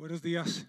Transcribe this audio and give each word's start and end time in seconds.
Buenos 0.00 0.22
días. 0.22 0.66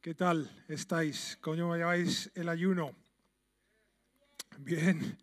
¿Qué 0.00 0.14
tal 0.14 0.48
estáis? 0.68 1.36
¿Cómo 1.40 1.74
lleváis 1.74 2.30
el 2.36 2.48
ayuno? 2.48 2.94
Bien. 4.58 5.18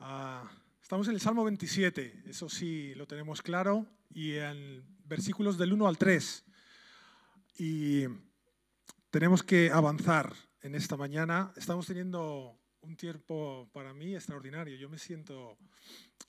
Ah, 0.00 0.50
estamos 0.82 1.06
en 1.06 1.14
el 1.14 1.20
Salmo 1.20 1.44
27, 1.44 2.24
eso 2.26 2.48
sí 2.48 2.96
lo 2.96 3.06
tenemos 3.06 3.42
claro, 3.42 3.86
y 4.10 4.32
en 4.32 4.84
versículos 5.04 5.56
del 5.56 5.72
1 5.72 5.86
al 5.86 5.98
3. 5.98 6.44
Y 7.58 8.06
tenemos 9.10 9.44
que 9.44 9.70
avanzar 9.70 10.34
en 10.62 10.74
esta 10.74 10.96
mañana. 10.96 11.52
Estamos 11.54 11.86
teniendo 11.86 12.58
un 12.80 12.96
tiempo 12.96 13.70
para 13.72 13.94
mí 13.94 14.16
extraordinario. 14.16 14.76
Yo 14.76 14.88
me 14.88 14.98
siento 14.98 15.58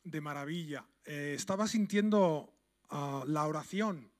de 0.03 0.21
maravilla. 0.21 0.85
Eh, 1.05 1.33
estaba 1.35 1.67
sintiendo 1.67 2.53
ah, 2.91 3.23
la 3.25 3.47
oración. 3.47 4.11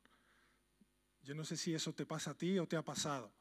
Yo 1.28 1.36
no 1.36 1.44
sé 1.44 1.58
si 1.58 1.74
eso 1.74 1.92
te 1.92 2.06
pasa 2.06 2.32
a 2.32 2.38
ti 2.38 2.58
o 2.58 2.70
te 2.70 2.78
ha 2.78 2.82
pasado. 2.82 3.34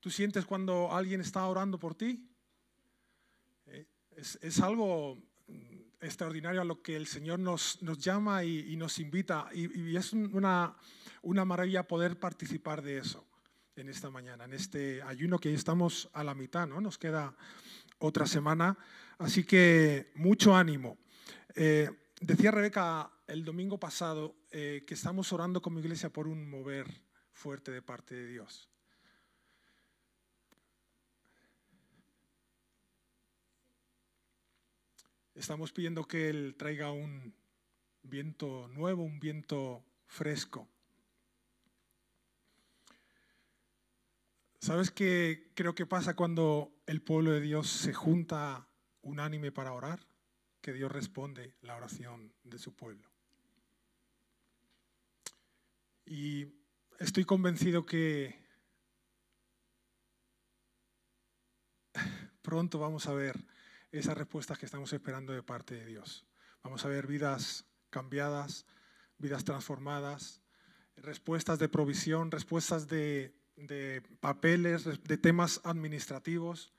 ¿Tú 0.00 0.10
sientes 0.10 0.44
cuando 0.44 0.92
alguien 0.92 1.20
está 1.20 1.46
orando 1.46 1.78
por 1.78 1.94
ti? 1.94 2.28
Eh, 3.66 3.86
es, 4.16 4.60
algo 4.60 5.22
mm, 5.46 6.00
extraordinario 6.00 6.60
a 6.60 6.64
lo 6.64 6.82
que 6.82 6.96
el 6.96 7.06
Señor 7.06 7.38
nos, 7.38 7.78
llama 7.98 8.42
y, 8.42 8.74
nos 8.74 8.98
invita. 8.98 9.48
Y, 9.54 9.94
es 9.96 10.12
una, 10.12 10.74
una 11.22 11.44
maravilla 11.44 11.86
poder 11.86 12.18
participar 12.18 12.82
de 12.82 12.98
eso 12.98 13.24
en 13.76 13.88
esta 13.88 14.10
mañana, 14.10 14.46
en 14.46 14.54
este 14.54 15.00
ayuno 15.02 15.38
que 15.38 15.54
estamos 15.54 16.10
a 16.14 16.24
la 16.24 16.34
mitad, 16.34 16.66
¿no? 16.66 16.80
Nos 16.80 16.98
queda 16.98 17.36
otra 17.98 18.26
semana. 18.26 18.76
Así 19.18 19.44
que 19.44 20.10
mucho 20.16 20.56
ánimo. 20.56 20.98
Eh, 21.54 21.88
decía 22.20 22.50
Rebeca 22.50 23.12
el 23.28 23.44
domingo 23.44 23.78
pasado 23.78 24.34
eh, 24.50 24.82
que 24.84 24.94
estamos 24.94 25.32
orando 25.32 25.62
como 25.62 25.78
iglesia 25.78 26.12
por 26.12 26.26
un 26.26 26.50
mover 26.50 27.11
fuerte 27.42 27.72
de 27.72 27.82
parte 27.82 28.14
de 28.14 28.28
Dios. 28.28 28.70
Estamos 35.34 35.72
pidiendo 35.72 36.06
que 36.06 36.30
Él 36.30 36.54
traiga 36.56 36.92
un 36.92 37.34
viento 38.04 38.68
nuevo, 38.68 39.02
un 39.02 39.18
viento 39.18 39.84
fresco. 40.06 40.68
¿Sabes 44.60 44.92
qué 44.92 45.50
creo 45.54 45.74
que 45.74 45.84
pasa 45.84 46.14
cuando 46.14 46.70
el 46.86 47.02
pueblo 47.02 47.32
de 47.32 47.40
Dios 47.40 47.68
se 47.68 47.92
junta 47.92 48.68
unánime 49.00 49.50
para 49.50 49.72
orar? 49.72 50.06
Que 50.60 50.72
Dios 50.72 50.92
responde 50.92 51.56
la 51.62 51.74
oración 51.74 52.32
de 52.44 52.60
su 52.60 52.72
pueblo. 52.76 53.10
Y 56.06 56.61
estoy 57.02 57.24
convencido 57.24 57.84
que 57.84 58.40
pronto 62.42 62.78
vamos 62.78 63.06
a 63.06 63.12
ver 63.12 63.44
esas 63.90 64.16
respuestas 64.16 64.58
que 64.58 64.66
estamos 64.66 64.92
esperando 64.92 65.32
de 65.32 65.42
parte 65.42 65.74
de 65.74 65.86
Dios. 65.86 66.24
Vamos 66.62 66.84
a 66.84 66.88
ver 66.88 67.06
vidas 67.06 67.66
cambiadas, 67.90 68.66
vidas 69.18 69.44
transformadas, 69.44 70.40
respuestas 70.96 71.58
de 71.58 71.68
provisión, 71.68 72.30
respuestas 72.30 72.88
de 72.88 73.34
de 73.56 74.02
papeles, 74.20 74.84
de 74.84 75.18
temas 75.18 75.60
administrativos, 75.64 76.72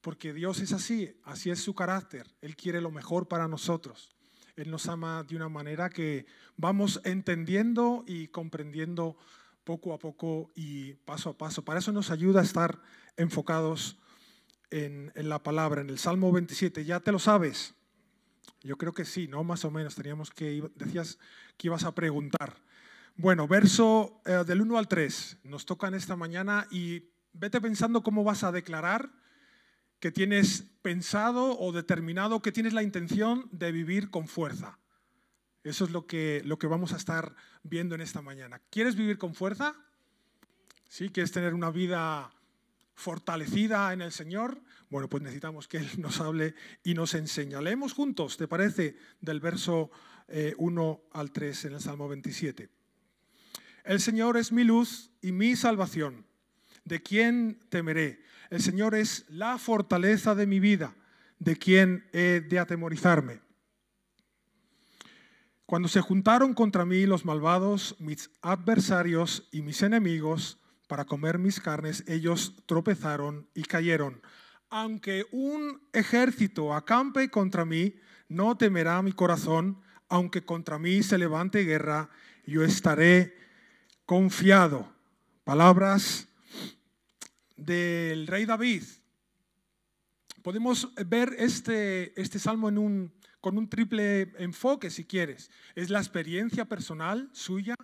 porque 0.00 0.32
Dios 0.32 0.60
es 0.60 0.72
así, 0.72 1.14
así 1.24 1.50
es 1.50 1.60
su 1.60 1.74
carácter, 1.74 2.26
Él 2.40 2.56
quiere 2.56 2.80
lo 2.80 2.90
mejor 2.90 3.28
para 3.28 3.48
nosotros. 3.48 4.14
Él 4.56 4.70
nos 4.70 4.88
ama 4.88 5.22
de 5.22 5.36
una 5.36 5.48
manera 5.48 5.88
que 5.88 6.26
vamos 6.56 7.00
entendiendo 7.04 8.04
y 8.06 8.28
comprendiendo 8.28 9.16
poco 9.68 9.92
a 9.92 9.98
poco 9.98 10.50
y 10.54 10.94
paso 10.94 11.28
a 11.28 11.36
paso. 11.36 11.62
Para 11.62 11.80
eso 11.80 11.92
nos 11.92 12.10
ayuda 12.10 12.40
a 12.40 12.42
estar 12.42 12.80
enfocados 13.18 13.98
en, 14.70 15.12
en 15.14 15.28
la 15.28 15.42
palabra, 15.42 15.82
en 15.82 15.90
el 15.90 15.98
Salmo 15.98 16.32
27. 16.32 16.86
¿Ya 16.86 17.00
te 17.00 17.12
lo 17.12 17.18
sabes? 17.18 17.74
Yo 18.62 18.78
creo 18.78 18.94
que 18.94 19.04
sí, 19.04 19.28
¿no? 19.28 19.44
Más 19.44 19.66
o 19.66 19.70
menos. 19.70 19.94
Teníamos 19.94 20.30
que, 20.30 20.66
decías 20.74 21.18
que 21.58 21.66
ibas 21.66 21.84
a 21.84 21.94
preguntar. 21.94 22.56
Bueno, 23.14 23.46
verso 23.46 24.22
eh, 24.24 24.42
del 24.46 24.62
1 24.62 24.78
al 24.78 24.88
3 24.88 25.40
nos 25.44 25.66
toca 25.66 25.86
en 25.88 25.94
esta 25.94 26.16
mañana 26.16 26.66
y 26.70 27.10
vete 27.34 27.60
pensando 27.60 28.02
cómo 28.02 28.24
vas 28.24 28.44
a 28.44 28.52
declarar 28.52 29.10
que 30.00 30.10
tienes 30.10 30.64
pensado 30.80 31.58
o 31.58 31.72
determinado 31.72 32.40
que 32.40 32.52
tienes 32.52 32.72
la 32.72 32.82
intención 32.82 33.50
de 33.52 33.70
vivir 33.70 34.08
con 34.08 34.28
fuerza. 34.28 34.78
Eso 35.68 35.84
es 35.84 35.90
lo 35.90 36.06
que, 36.06 36.42
lo 36.46 36.58
que 36.58 36.66
vamos 36.66 36.94
a 36.94 36.96
estar 36.96 37.34
viendo 37.62 37.94
en 37.94 38.00
esta 38.00 38.22
mañana. 38.22 38.60
¿Quieres 38.70 38.96
vivir 38.96 39.18
con 39.18 39.34
fuerza? 39.34 39.74
¿Sí? 40.88 41.10
¿Quieres 41.10 41.30
tener 41.30 41.52
una 41.52 41.70
vida 41.70 42.30
fortalecida 42.94 43.92
en 43.92 44.00
el 44.00 44.10
Señor? 44.10 44.62
Bueno, 44.88 45.08
pues 45.08 45.22
necesitamos 45.22 45.68
que 45.68 45.76
Él 45.76 45.88
nos 45.98 46.20
hable 46.20 46.54
y 46.84 46.94
nos 46.94 47.12
enseñe. 47.14 47.60
Leemos 47.60 47.92
juntos, 47.92 48.38
¿te 48.38 48.48
parece? 48.48 48.96
Del 49.20 49.40
verso 49.40 49.90
1 50.56 50.92
eh, 50.92 51.08
al 51.12 51.32
3 51.32 51.64
en 51.66 51.74
el 51.74 51.80
Salmo 51.80 52.08
27. 52.08 52.70
El 53.84 54.00
Señor 54.00 54.38
es 54.38 54.52
mi 54.52 54.64
luz 54.64 55.10
y 55.20 55.32
mi 55.32 55.54
salvación. 55.54 56.24
¿De 56.84 57.02
quién 57.02 57.60
temeré? 57.68 58.22
El 58.48 58.62
Señor 58.62 58.94
es 58.94 59.26
la 59.28 59.58
fortaleza 59.58 60.34
de 60.34 60.46
mi 60.46 60.60
vida. 60.60 60.94
¿De 61.38 61.56
quién 61.56 62.08
he 62.12 62.40
de 62.40 62.58
atemorizarme? 62.58 63.47
Cuando 65.68 65.88
se 65.88 66.00
juntaron 66.00 66.54
contra 66.54 66.86
mí 66.86 67.04
los 67.04 67.26
malvados, 67.26 67.94
mis 67.98 68.30
adversarios 68.40 69.46
y 69.52 69.60
mis 69.60 69.82
enemigos, 69.82 70.56
para 70.86 71.04
comer 71.04 71.38
mis 71.38 71.60
carnes, 71.60 72.04
ellos 72.08 72.54
tropezaron 72.64 73.46
y 73.52 73.64
cayeron. 73.64 74.22
Aunque 74.70 75.26
un 75.30 75.82
ejército 75.92 76.72
acampe 76.72 77.28
contra 77.28 77.66
mí, 77.66 77.94
no 78.30 78.56
temerá 78.56 79.02
mi 79.02 79.12
corazón. 79.12 79.82
Aunque 80.08 80.42
contra 80.42 80.78
mí 80.78 81.02
se 81.02 81.18
levante 81.18 81.64
guerra, 81.64 82.08
yo 82.46 82.64
estaré 82.64 83.36
confiado. 84.06 84.90
Palabras 85.44 86.28
del 87.58 88.26
rey 88.26 88.46
David. 88.46 88.84
Podemos 90.42 90.88
ver 91.06 91.36
este, 91.38 92.18
este 92.18 92.38
salmo 92.38 92.70
en 92.70 92.78
un, 92.78 93.17
con 93.40 93.58
un 93.58 93.68
triple 93.68 94.32
enfoque, 94.38 94.90
si 94.90 95.04
quieres. 95.04 95.50
Es 95.74 95.90
la 95.90 95.98
experiencia 95.98 96.66
personal 96.66 97.28
suya. 97.32 97.74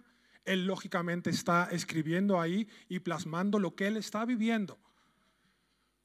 Él 0.45 0.67
lógicamente 0.67 1.31
está 1.31 1.69
escribiendo 1.71 2.41
ahí 2.41 2.69
y 2.89 3.01
plasmando 3.01 3.59
lo 3.59 3.75
que 3.75 3.87
él 3.87 3.97
está 3.97 4.25
viviendo. 4.25 4.79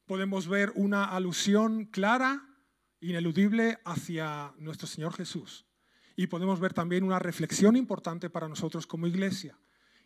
Podemos 0.06 0.48
ver 0.48 0.72
una 0.76 1.06
alusión 1.06 1.86
clara, 1.86 2.48
ineludible 3.00 3.80
hacia 3.86 4.54
nuestro 4.58 4.88
Señor 4.88 5.14
Jesús. 5.14 5.66
Y 6.16 6.28
podemos 6.28 6.60
ver 6.60 6.74
también 6.74 7.04
una 7.04 7.20
reflexión 7.20 7.76
importante 7.76 8.30
para 8.30 8.48
nosotros 8.48 8.88
como 8.88 9.08
iglesia. 9.08 9.58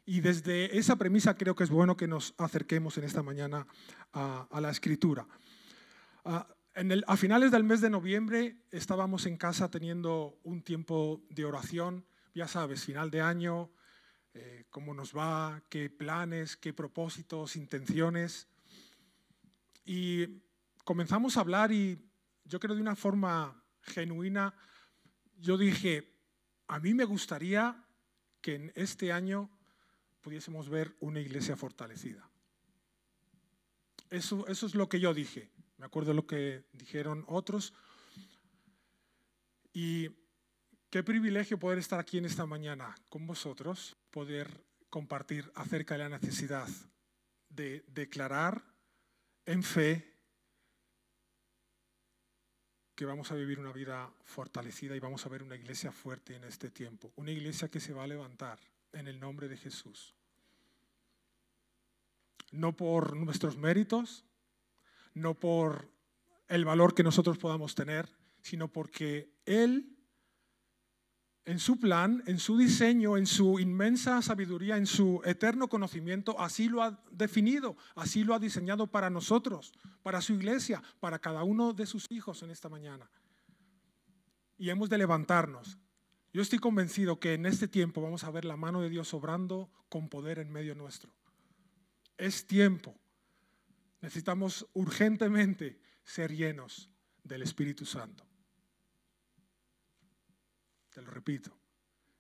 Y 0.05 0.19
desde 0.19 0.77
esa 0.77 0.97
premisa 0.97 1.35
creo 1.35 1.55
que 1.55 1.63
es 1.63 1.69
bueno 1.69 1.95
que 1.95 2.07
nos 2.07 2.33
acerquemos 2.37 2.97
en 2.97 3.05
esta 3.05 3.23
mañana 3.23 3.65
a, 4.11 4.59
la 4.59 4.69
escritura. 4.69 5.25
A, 6.75 7.17
finales 7.17 7.51
del 7.51 7.63
mes 7.63 7.81
de 7.81 7.89
noviembre 7.91 8.57
estábamos 8.71 9.27
en 9.27 9.37
casa 9.37 9.69
teniendo 9.69 10.39
un 10.43 10.63
tiempo 10.63 11.21
de 11.29 11.45
oración, 11.45 12.03
ya 12.33 12.47
sabes, 12.47 12.83
final 12.83 13.11
de 13.11 13.21
año, 13.21 13.71
eh, 14.33 14.65
cómo 14.71 14.95
nos 14.95 15.15
va, 15.15 15.61
qué 15.69 15.91
planes, 15.91 16.57
qué 16.57 16.73
propósitos, 16.73 17.55
intenciones. 17.57 18.47
Y 19.85 20.41
comenzamos 20.83 21.37
a 21.37 21.41
hablar 21.41 21.71
y 21.71 22.09
yo 22.43 22.59
creo 22.59 22.73
de 22.73 22.81
una 22.81 22.95
forma 22.95 23.63
genuina, 23.83 24.55
yo 25.37 25.59
dije, 25.59 26.11
a 26.67 26.79
mí 26.79 26.95
me 26.95 27.05
gustaría 27.05 27.85
que 28.41 28.55
en 28.55 28.71
este 28.73 29.11
año 29.11 29.51
pudiésemos 30.21 30.69
ver 30.69 30.95
una 31.01 31.19
iglesia 31.19 31.55
fortalecida. 31.55 32.27
Eso 34.09 34.47
es 34.47 34.73
lo 34.73 34.89
que 34.89 34.99
yo 34.99 35.13
dije. 35.13 35.51
Me 35.83 35.87
acuerdo 35.87 36.13
lo 36.13 36.25
que 36.25 36.63
dijeron 36.71 37.25
otros. 37.27 37.73
Y 39.73 40.09
qué 40.89 41.03
privilegio 41.03 41.59
poder 41.59 41.77
estar 41.77 41.99
aquí 41.99 42.17
en 42.17 42.23
esta 42.23 42.45
mañana 42.45 42.95
con 43.09 43.27
vosotros, 43.27 43.97
poder 44.09 44.63
compartir 44.89 45.51
acerca 45.55 45.95
de 45.95 46.03
la 46.05 46.07
necesidad 46.07 46.69
de 47.49 47.83
declarar 47.89 48.63
en 49.45 49.61
fe 49.61 50.15
que 52.95 53.03
vamos 53.03 53.29
a 53.33 53.35
vivir 53.35 53.59
una 53.59 53.73
vida 53.73 54.09
fortalecida 54.23 54.95
y 54.95 55.01
vamos 55.01 55.25
a 55.25 55.29
ver 55.29 55.43
una 55.43 55.57
iglesia 55.57 55.91
fuerte 55.91 56.37
en 56.37 56.45
este 56.45 56.71
tiempo, 56.71 57.11
una 57.17 57.31
iglesia 57.31 57.67
que 57.67 57.81
se 57.81 57.91
va 57.91 58.05
a 58.05 58.07
levantar, 58.07 58.57
en 58.93 59.09
el 59.09 59.19
nombre 59.19 59.49
de 59.49 59.57
Jesús. 59.57 60.15
No 62.51 62.73
por 62.73 63.17
nuestros 63.17 63.57
méritos, 63.57 64.23
no 65.13 65.33
por 65.33 65.91
el 66.47 66.65
valor 66.65 66.93
que 66.93 67.03
nosotros 67.03 67.37
podamos 67.37 67.75
tener, 67.75 68.09
sino 68.41 68.67
porque 68.67 69.33
Él 69.45 69.93
en 71.45 71.59
su 71.59 71.77
plan, 71.77 72.23
en 72.25 72.39
su 72.39 72.57
diseño, 72.57 73.17
en 73.17 73.25
su 73.25 73.59
inmensa 73.59 74.21
sabiduría, 74.21 74.77
en 74.77 74.85
su 74.85 75.21
eterno 75.25 75.67
conocimiento, 75.67 76.39
así 76.39 76.69
lo 76.69 76.81
ha 76.81 77.03
definido, 77.11 77.75
así 77.95 78.23
lo 78.23 78.33
ha 78.33 78.39
diseñado 78.39 78.87
para 78.87 79.09
nosotros, 79.09 79.73
para 80.03 80.21
su 80.21 80.33
iglesia, 80.33 80.81
para 81.01 81.19
cada 81.19 81.43
uno 81.43 81.73
de 81.73 81.85
sus 81.85 82.09
hijos 82.09 82.43
en 82.43 82.51
esta 82.51 82.69
mañana. 82.69 83.09
Y 84.57 84.69
hemos 84.69 84.89
de 84.89 84.97
levantarnos. 84.97 85.77
Yo 86.31 86.41
estoy 86.41 86.59
convencido 86.59 87.19
que 87.19 87.33
en 87.33 87.45
este 87.45 87.67
tiempo 87.67 88.01
vamos 88.01 88.23
a 88.23 88.31
ver 88.31 88.45
la 88.45 88.55
mano 88.55 88.81
de 88.81 88.89
Dios 88.89 89.13
obrando 89.13 89.69
con 89.89 90.07
poder 90.07 90.39
en 90.39 90.51
medio 90.51 90.75
nuestro. 90.75 91.13
Es 92.17 92.47
tiempo. 92.47 92.95
Necesitamos 94.03 94.67
urgentemente 94.73 95.79
ser 96.03 96.35
llenos 96.35 96.89
del 97.23 97.41
Espíritu 97.41 97.85
Santo. 97.85 98.27
Te 100.89 101.01
lo 101.01 101.09
repito. 101.09 101.57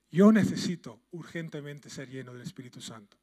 Yo 0.09 0.31
necesito 0.31 1.01
urgentemente 1.11 1.89
ser 1.89 2.09
lleno 2.09 2.31
del 2.31 2.43
Espíritu 2.43 2.79
Santo. 2.79 3.17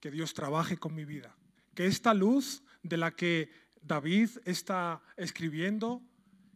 Que 0.00 0.10
Dios 0.10 0.34
trabaje 0.34 0.76
con 0.76 0.92
mi 0.92 1.04
vida. 1.04 1.36
Que 1.72 1.86
esta 1.86 2.14
luz 2.14 2.64
de 2.82 2.96
la 2.96 3.12
que 3.12 3.48
David 3.80 4.30
está 4.44 5.02
escribiendo, 5.16 6.02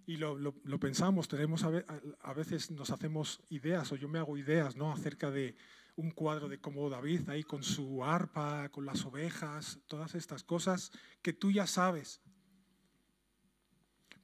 y 0.07 0.17
lo, 0.17 0.53
pensamos, 0.81 1.29
tenemos 1.29 1.63
a, 1.63 2.33
veces 2.33 2.73
nos 2.73 2.91
hacemos 2.91 3.41
ideas, 3.49 3.93
o 3.93 3.97
yo 3.97 4.09
me 4.09 4.19
hago 4.19 4.37
ideas, 4.37 4.75
¿no? 4.75 4.91
Acerca 4.93 5.31
de 5.31 5.55
un 5.97 6.11
cuadro 6.11 6.49
de 6.49 6.61
cómo 6.61 6.89
David 6.91 7.29
ahí 7.29 7.43
con 7.43 7.63
su 7.63 8.05
arpa, 8.05 8.69
con 8.69 8.85
las 8.85 9.05
ovejas, 9.05 9.79
todas 9.87 10.15
estas 10.15 10.45
cosas 10.45 10.93
que 11.23 11.33
tú 11.33 11.51
ya 11.51 11.67
sabes. 11.67 12.21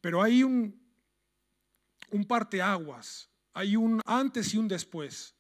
Pero 0.01 0.23
hay 0.23 0.43
un, 0.43 0.81
un 2.11 2.25
parteaguas, 2.27 3.31
hay 3.55 3.77
un 3.77 4.01
antes 4.05 4.55
y 4.55 4.59
un 4.59 4.69
después 4.69 5.35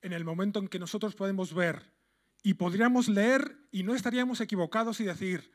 en 0.00 0.12
el 0.12 0.24
momento 0.24 0.58
en 0.58 0.68
que 0.68 0.78
nosotros 0.78 1.14
podemos 1.14 1.52
ver 1.52 1.92
y 2.42 2.54
podríamos 2.54 3.08
leer 3.08 3.58
y 3.70 3.82
no 3.82 3.94
estaríamos 3.94 4.40
equivocados 4.40 5.00
y 5.00 5.04
decir, 5.04 5.52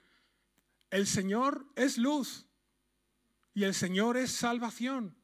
el 0.91 1.07
Señor 1.07 1.65
es 1.75 1.97
luz 1.97 2.47
y 3.53 3.63
el 3.63 3.73
Señor 3.73 4.17
es 4.17 4.31
salvación. 4.31 5.17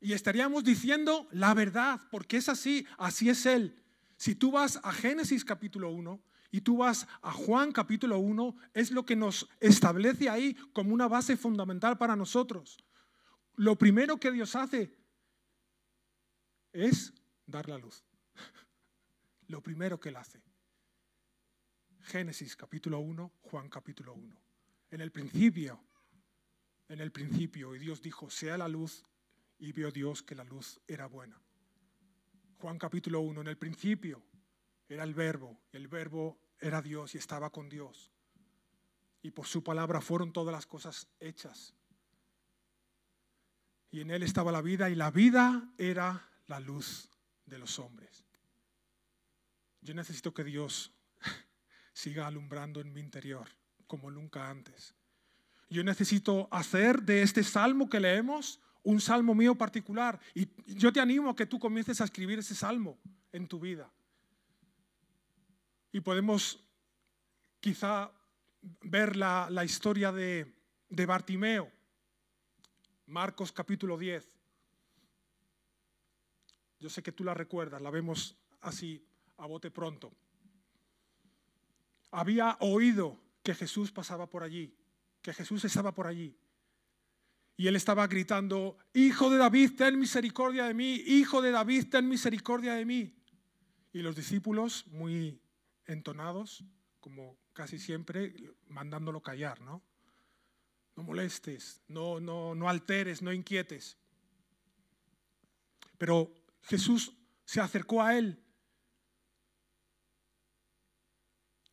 Y 0.00 0.12
estaríamos 0.14 0.64
diciendo 0.64 1.28
la 1.30 1.52
verdad, 1.54 2.00
porque 2.10 2.38
es 2.38 2.48
así, 2.48 2.86
así 2.98 3.28
es 3.28 3.44
Él. 3.46 3.82
Si 4.16 4.34
tú 4.34 4.50
vas 4.50 4.80
a 4.82 4.92
Génesis 4.92 5.44
capítulo 5.44 5.90
1 5.90 6.20
y 6.50 6.62
tú 6.62 6.78
vas 6.78 7.06
a 7.22 7.32
Juan 7.32 7.72
capítulo 7.72 8.18
1, 8.18 8.56
es 8.74 8.90
lo 8.90 9.04
que 9.04 9.16
nos 9.16 9.48
establece 9.60 10.28
ahí 10.28 10.54
como 10.72 10.94
una 10.94 11.08
base 11.08 11.36
fundamental 11.36 11.98
para 11.98 12.16
nosotros 12.16 12.78
lo 13.60 13.76
primero 13.76 14.16
que 14.16 14.32
Dios 14.32 14.56
hace 14.56 14.90
es 16.72 17.12
dar 17.44 17.68
la 17.68 17.76
luz. 17.76 18.02
Lo 19.48 19.62
primero 19.62 20.00
que 20.00 20.08
Él 20.08 20.16
hace. 20.16 20.40
Génesis 22.00 22.56
capítulo 22.56 23.00
1, 23.00 23.32
Juan 23.42 23.68
capítulo 23.68 24.14
1. 24.14 24.36
En 24.92 25.00
el 25.02 25.12
principio, 25.12 25.78
en 26.88 27.00
el 27.00 27.12
principio, 27.12 27.74
y 27.76 27.78
Dios 27.80 28.00
dijo, 28.00 28.30
sea 28.30 28.56
la 28.56 28.66
luz, 28.66 29.04
y 29.60 29.72
vio 29.72 29.92
Dios 29.92 30.22
que 30.22 30.34
la 30.34 30.44
luz 30.44 30.80
era 30.88 31.06
buena. 31.06 31.40
Juan 32.58 32.78
capítulo 32.78 33.20
1, 33.20 33.42
en 33.42 33.46
el 33.46 33.56
principio 33.56 34.22
era 34.88 35.04
el 35.04 35.14
verbo, 35.14 35.60
el 35.72 35.86
verbo 35.86 36.38
era 36.58 36.82
Dios 36.82 37.14
y 37.14 37.18
estaba 37.18 37.50
con 37.50 37.68
Dios. 37.68 38.10
Y 39.22 39.30
por 39.30 39.46
su 39.46 39.62
palabra 39.62 40.00
fueron 40.00 40.32
todas 40.32 40.52
las 40.52 40.66
cosas 40.66 41.06
hechas 41.20 41.74
y 43.90 44.00
en 44.00 44.10
él 44.10 44.22
estaba 44.22 44.52
la 44.52 44.62
vida 44.62 44.88
y 44.90 44.94
la 44.94 45.10
vida 45.10 45.68
era 45.76 46.28
la 46.46 46.60
luz 46.60 47.08
de 47.46 47.58
los 47.58 47.78
hombres. 47.78 48.24
Yo 49.80 49.94
necesito 49.94 50.32
que 50.32 50.44
Dios 50.44 50.92
siga 51.92 52.26
alumbrando 52.26 52.80
en 52.80 52.92
mi 52.92 53.00
interior 53.00 53.48
como 53.86 54.10
nunca 54.10 54.48
antes. 54.48 54.94
Yo 55.68 55.82
necesito 55.82 56.48
hacer 56.50 57.02
de 57.02 57.22
este 57.22 57.42
salmo 57.42 57.88
que 57.88 58.00
leemos 58.00 58.60
un 58.82 59.00
salmo 59.00 59.34
mío 59.34 59.54
particular. 59.54 60.20
Y 60.34 60.48
yo 60.66 60.92
te 60.92 61.00
animo 61.00 61.30
a 61.30 61.36
que 61.36 61.46
tú 61.46 61.58
comiences 61.58 62.00
a 62.00 62.04
escribir 62.04 62.38
ese 62.38 62.54
salmo 62.54 62.98
en 63.32 63.46
tu 63.46 63.60
vida. 63.60 63.90
Y 65.92 66.00
podemos 66.00 66.64
quizá 67.60 68.10
ver 68.82 69.16
la, 69.16 69.64
historia 69.64 70.12
de, 70.12 70.54
de 70.88 71.06
Bartimeo 71.06 71.70
Marcos 73.10 73.50
capítulo 73.50 73.98
10. 73.98 74.30
Yo 76.78 76.88
sé 76.88 77.02
que 77.02 77.10
tú 77.10 77.24
la 77.24 77.34
recuerdas, 77.34 77.82
la 77.82 77.90
vemos 77.90 78.36
así 78.60 79.04
a 79.36 79.46
bote 79.46 79.70
pronto. 79.72 80.12
Había 82.12 82.56
oído 82.60 83.18
que 83.42 83.54
Jesús 83.54 83.90
pasaba 83.90 84.28
por 84.28 84.44
allí, 84.44 84.72
que 85.22 85.34
Jesús 85.34 85.64
estaba 85.64 85.92
por 85.92 86.06
allí. 86.06 86.36
Y 87.60 87.68
él 87.68 87.76
estaba 87.76 88.06
gritando, 88.06 88.78
Hijo 88.94 89.28
de 89.28 89.36
David, 89.36 89.72
ten 89.76 89.98
misericordia 89.98 90.64
de 90.64 90.72
mí, 90.72 90.94
Hijo 90.94 91.42
de 91.42 91.50
David, 91.50 91.88
ten 91.90 92.08
misericordia 92.08 92.72
de 92.72 92.86
mí. 92.86 93.14
Y 93.92 93.98
los 93.98 94.16
discípulos, 94.16 94.86
muy 94.86 95.42
entonados, 95.84 96.64
como 97.00 97.36
casi 97.52 97.78
siempre, 97.78 98.34
mandándolo 98.68 99.20
callar, 99.20 99.60
¿no? 99.60 99.82
no 100.96 101.02
molestes, 101.02 101.82
no, 101.86 102.18
no, 102.18 102.54
no 102.54 102.66
alteres, 102.66 103.20
no 103.20 103.30
inquietes. 103.30 103.98
Pero 105.98 106.32
Jesús 106.62 107.12
se 107.44 107.60
acercó 107.60 108.02
a 108.02 108.16
él 108.16 108.42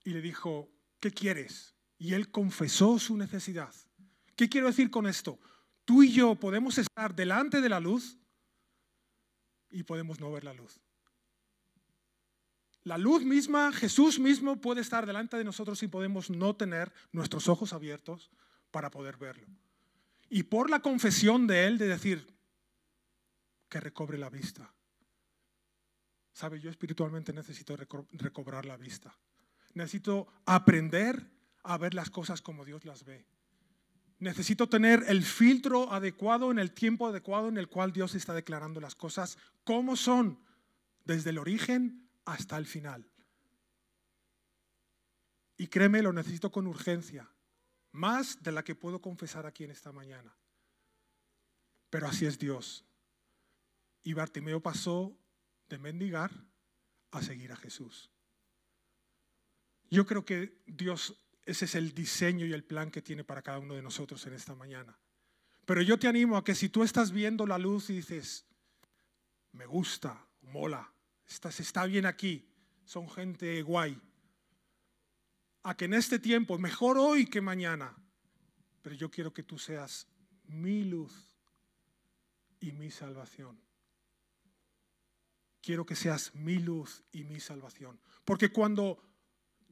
y 0.03 0.09
le 0.09 0.19
dijo, 0.19 0.69
¿qué 0.99 1.11
quieres? 1.11 1.75
Y 1.97 2.13
él 2.13 2.29
confesó 2.29 2.99
su 2.99 3.15
necesidad. 3.15 3.73
¿Qué 4.35 4.49
quiero 4.49 4.67
decir 4.67 4.91
con 4.91 5.07
esto? 5.07 5.39
Tú 5.87 6.03
y 6.03 6.11
yo 6.11 6.35
podemos 6.35 6.77
estar 6.77 7.15
delante 7.15 7.61
de 7.61 7.69
la 7.69 7.79
luz 7.79 8.17
y 9.69 9.83
podemos 9.83 10.19
no 10.19 10.29
ver 10.33 10.43
la 10.43 10.53
luz. 10.53 10.81
La 12.83 12.97
luz 12.97 13.23
misma, 13.23 13.71
Jesús 13.71 14.19
mismo 14.19 14.59
puede 14.59 14.81
estar 14.81 15.05
delante 15.05 15.37
de 15.37 15.45
nosotros 15.45 15.81
y 15.83 15.87
podemos 15.87 16.29
no 16.29 16.57
tener 16.57 16.91
nuestros 17.13 17.47
ojos 17.47 17.71
abiertos, 17.71 18.29
para 18.69 18.91
poder 18.91 19.15
verlo. 19.15 19.47
Y 20.29 20.43
por 20.43 20.69
la 20.69 20.81
confesión 20.81 21.47
de 21.47 21.67
él 21.67 21.77
de 21.77 21.87
decir 21.87 22.27
que 23.69 23.79
recobre 23.79 24.17
la 24.17 24.29
vista. 24.29 24.73
Sabe, 26.33 26.59
yo 26.59 26.69
espiritualmente 26.69 27.31
necesito 27.31 27.77
recobrar 27.77 28.65
la 28.65 28.75
vista. 28.75 29.17
Necesito 29.73 30.27
aprender 30.45 31.31
a 31.63 31.77
ver 31.77 31.93
las 31.93 32.09
cosas 32.09 32.41
como 32.41 32.65
Dios 32.65 32.83
las 32.83 33.05
ve. 33.05 33.25
Necesito 34.19 34.67
tener 34.67 35.03
el 35.07 35.23
filtro 35.23 35.91
adecuado 35.91 36.51
en 36.51 36.59
el 36.59 36.71
tiempo 36.71 37.07
adecuado 37.07 37.49
en 37.49 37.57
el 37.57 37.67
cual 37.67 37.93
Dios 37.93 38.15
está 38.15 38.33
declarando 38.33 38.81
las 38.81 38.95
cosas 38.95 39.37
como 39.63 39.95
son, 39.95 40.43
desde 41.05 41.29
el 41.29 41.37
origen 41.37 42.09
hasta 42.25 42.57
el 42.57 42.65
final. 42.65 43.09
Y 45.57 45.67
créeme, 45.67 46.01
lo 46.01 46.13
necesito 46.13 46.51
con 46.51 46.67
urgencia 46.67 47.29
más 47.91 48.43
de 48.43 48.51
la 48.51 48.63
que 48.63 48.75
puedo 48.75 49.01
confesar 49.01 49.45
aquí 49.45 49.63
en 49.63 49.71
esta 49.71 49.91
mañana. 49.91 50.35
Pero 51.89 52.07
así 52.07 52.25
es 52.25 52.37
Dios. 52.37 52.85
Y 54.03 54.13
Bartimeo 54.13 54.61
pasó 54.61 55.17
de 55.67 55.79
mendigar 55.79 56.31
a 57.11 57.21
seguir 57.21 57.51
a 57.51 57.55
Jesús. 57.55 58.11
Yo 59.89 60.05
creo 60.05 60.25
que 60.25 60.61
Dios, 60.67 61.15
ese 61.47 61.63
es 61.63 61.75
el 61.75 61.93
diseño 61.93 62.45
y 62.45 62.51
el 62.51 62.65
plan 62.65 62.91
que 62.91 63.01
tiene 63.01 63.23
para 63.23 63.41
cada 63.41 63.59
uno 63.59 63.73
de 63.73 63.81
nosotros 63.81 64.25
en 64.27 64.33
esta 64.33 64.53
mañana. 64.53 64.99
Pero 65.65 65.81
yo 65.81 65.97
te 65.97 66.07
animo 66.07 66.35
a 66.35 66.43
que 66.43 66.53
si 66.53 66.67
tú 66.67 66.83
estás 66.83 67.11
viendo 67.11 67.47
la 67.47 67.57
luz 67.57 67.89
y 67.89 67.95
dices, 67.95 68.45
me 69.53 69.65
gusta, 69.65 70.27
mola, 70.41 70.91
está, 71.25 71.47
está 71.47 71.85
bien 71.85 72.05
aquí, 72.05 72.45
son 72.83 73.09
gente 73.09 73.61
guay, 73.61 73.99
a 75.63 75.77
que 75.77 75.85
en 75.85 75.93
este 75.93 76.19
tiempo, 76.19 76.57
mejor 76.57 76.97
hoy 76.97 77.25
que 77.25 77.39
mañana, 77.39 77.95
pero 78.81 78.95
yo 78.95 79.09
quiero 79.09 79.33
que 79.33 79.43
tú 79.43 79.57
seas 79.57 80.05
mi 80.47 80.83
luz 80.83 81.33
y 82.59 82.73
mi 82.73 82.91
salvación. 82.91 83.57
Quiero 85.61 85.85
que 85.85 85.95
seas 85.95 86.35
mi 86.35 86.59
luz 86.59 87.03
y 87.13 87.23
mi 87.23 87.39
salvación. 87.39 87.99
Porque 88.25 88.49
cuando 88.49 89.01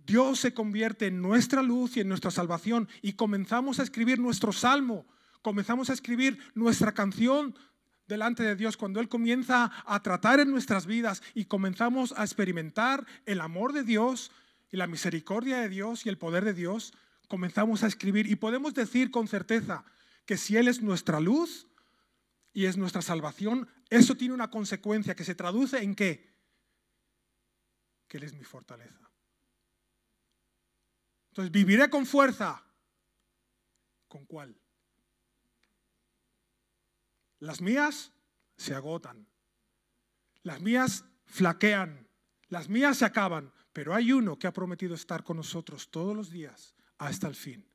Dios 0.05 0.39
se 0.39 0.53
convierte 0.53 1.07
en 1.07 1.21
nuestra 1.21 1.61
luz 1.63 1.97
y 1.97 2.01
en 2.01 2.07
nuestra 2.07 2.31
salvación 2.31 2.87
y 3.01 3.13
comenzamos 3.13 3.79
a 3.79 3.83
escribir 3.83 4.19
nuestro 4.19 4.51
salmo, 4.51 5.05
comenzamos 5.41 5.89
a 5.89 5.93
escribir 5.93 6.39
nuestra 6.53 6.93
canción 6.93 7.55
delante 8.07 8.43
de 8.43 8.55
Dios, 8.55 8.77
cuando 8.77 8.99
Él 8.99 9.09
comienza 9.09 9.71
a 9.85 10.03
tratar 10.03 10.39
en 10.39 10.51
nuestras 10.51 10.85
vidas 10.85 11.23
y 11.33 11.45
comenzamos 11.45 12.13
a 12.15 12.23
experimentar 12.23 13.05
el 13.25 13.41
amor 13.41 13.73
de 13.73 13.81
Dios, 13.81 14.31
y 14.71 14.77
la 14.77 14.87
misericordia 14.87 15.59
de 15.59 15.69
Dios 15.69 16.05
y 16.05 16.09
el 16.09 16.17
poder 16.17 16.43
de 16.43 16.53
Dios, 16.53 16.93
comenzamos 17.29 17.83
a 17.83 17.87
escribir 17.87 18.27
y 18.27 18.35
podemos 18.35 18.73
decir 18.73 19.11
con 19.11 19.27
certeza 19.27 19.85
que 20.25 20.37
si 20.37 20.57
Él 20.57 20.67
es 20.67 20.81
nuestra 20.81 21.19
luz 21.19 21.67
y 22.51 22.65
es 22.65 22.75
nuestra 22.75 23.01
salvación, 23.01 23.69
eso 23.89 24.15
tiene 24.15 24.33
una 24.33 24.49
consecuencia 24.49 25.15
que 25.15 25.23
se 25.23 25.35
traduce 25.35 25.81
en 25.81 25.95
qué? 25.95 26.35
Que 28.07 28.17
Él 28.17 28.23
es 28.23 28.33
mi 28.33 28.43
fortaleza. 28.43 29.04
Entonces, 31.35 31.51
viviré 31.51 31.89
con 31.89 32.05
fuerza. 32.05 32.63
¿Con 34.07 34.25
cuál? 34.25 34.57
Las 37.39 37.59
mías 37.59 38.13
se 38.55 38.73
agotan. 38.73 39.27
Las 40.43 40.61
mías 40.61 41.03
flaquean. 41.25 42.07
Las 42.47 42.69
mías 42.69 42.99
se 42.99 43.03
acaban. 43.03 43.51
Pero 43.73 43.93
hay 43.93 44.13
uno 44.13 44.39
que 44.39 44.47
ha 44.47 44.53
prometido 44.53 44.95
estar 44.95 45.25
con 45.25 45.35
nosotros 45.35 45.91
todos 45.91 46.15
los 46.15 46.29
días 46.29 46.73
hasta 46.99 47.27
el 47.27 47.35
fin. 47.35 47.67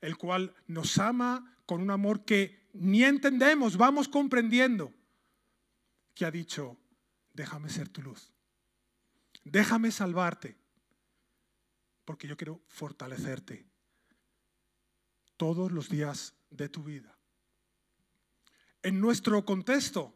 El 0.00 0.16
cual 0.16 0.54
nos 0.68 0.96
ama 0.98 1.56
con 1.66 1.80
un 1.82 1.90
amor 1.90 2.24
que 2.24 2.68
ni 2.72 3.02
entendemos, 3.02 3.76
vamos 3.76 4.06
comprendiendo. 4.06 4.94
Que 6.14 6.24
ha 6.24 6.30
dicho, 6.30 6.78
déjame 7.32 7.68
ser 7.68 7.88
tu 7.88 8.00
luz. 8.00 8.32
Déjame 9.42 9.90
salvarte 9.90 10.56
porque 12.06 12.26
yo 12.26 12.38
quiero 12.38 12.62
fortalecerte 12.68 13.66
todos 15.36 15.70
los 15.70 15.90
días 15.90 16.34
de 16.48 16.70
tu 16.70 16.82
vida. 16.82 17.18
En 18.82 19.00
nuestro 19.00 19.44
contexto, 19.44 20.14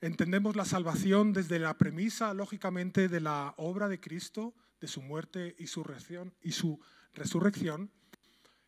entendemos 0.00 0.54
la 0.54 0.64
salvación 0.64 1.32
desde 1.32 1.58
la 1.58 1.76
premisa, 1.78 2.34
lógicamente, 2.34 3.08
de 3.08 3.20
la 3.20 3.54
obra 3.56 3.88
de 3.88 3.98
Cristo, 3.98 4.54
de 4.80 4.86
su 4.86 5.02
muerte 5.02 5.56
y 5.58 5.66
su 5.66 5.82
resurrección, 5.82 6.34
y, 6.42 6.52
su 6.52 6.78
resurrección, 7.14 7.90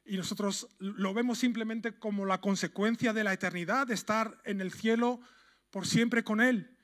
y 0.05 0.17
nosotros 0.17 0.69
lo 0.79 1.13
vemos 1.13 1.39
simplemente 1.39 1.99
como 1.99 2.25
la 2.25 2.41
consecuencia 2.41 3.13
de 3.13 3.25
la 3.25 3.35
eternidad, 3.35 3.87
de 3.87 3.95
estar 3.95 4.41
en 4.45 4.61
el 4.61 4.73
cielo 4.73 5.21
por 5.71 5.87
siempre 5.87 6.25
con 6.25 6.41
Él. 6.41 6.75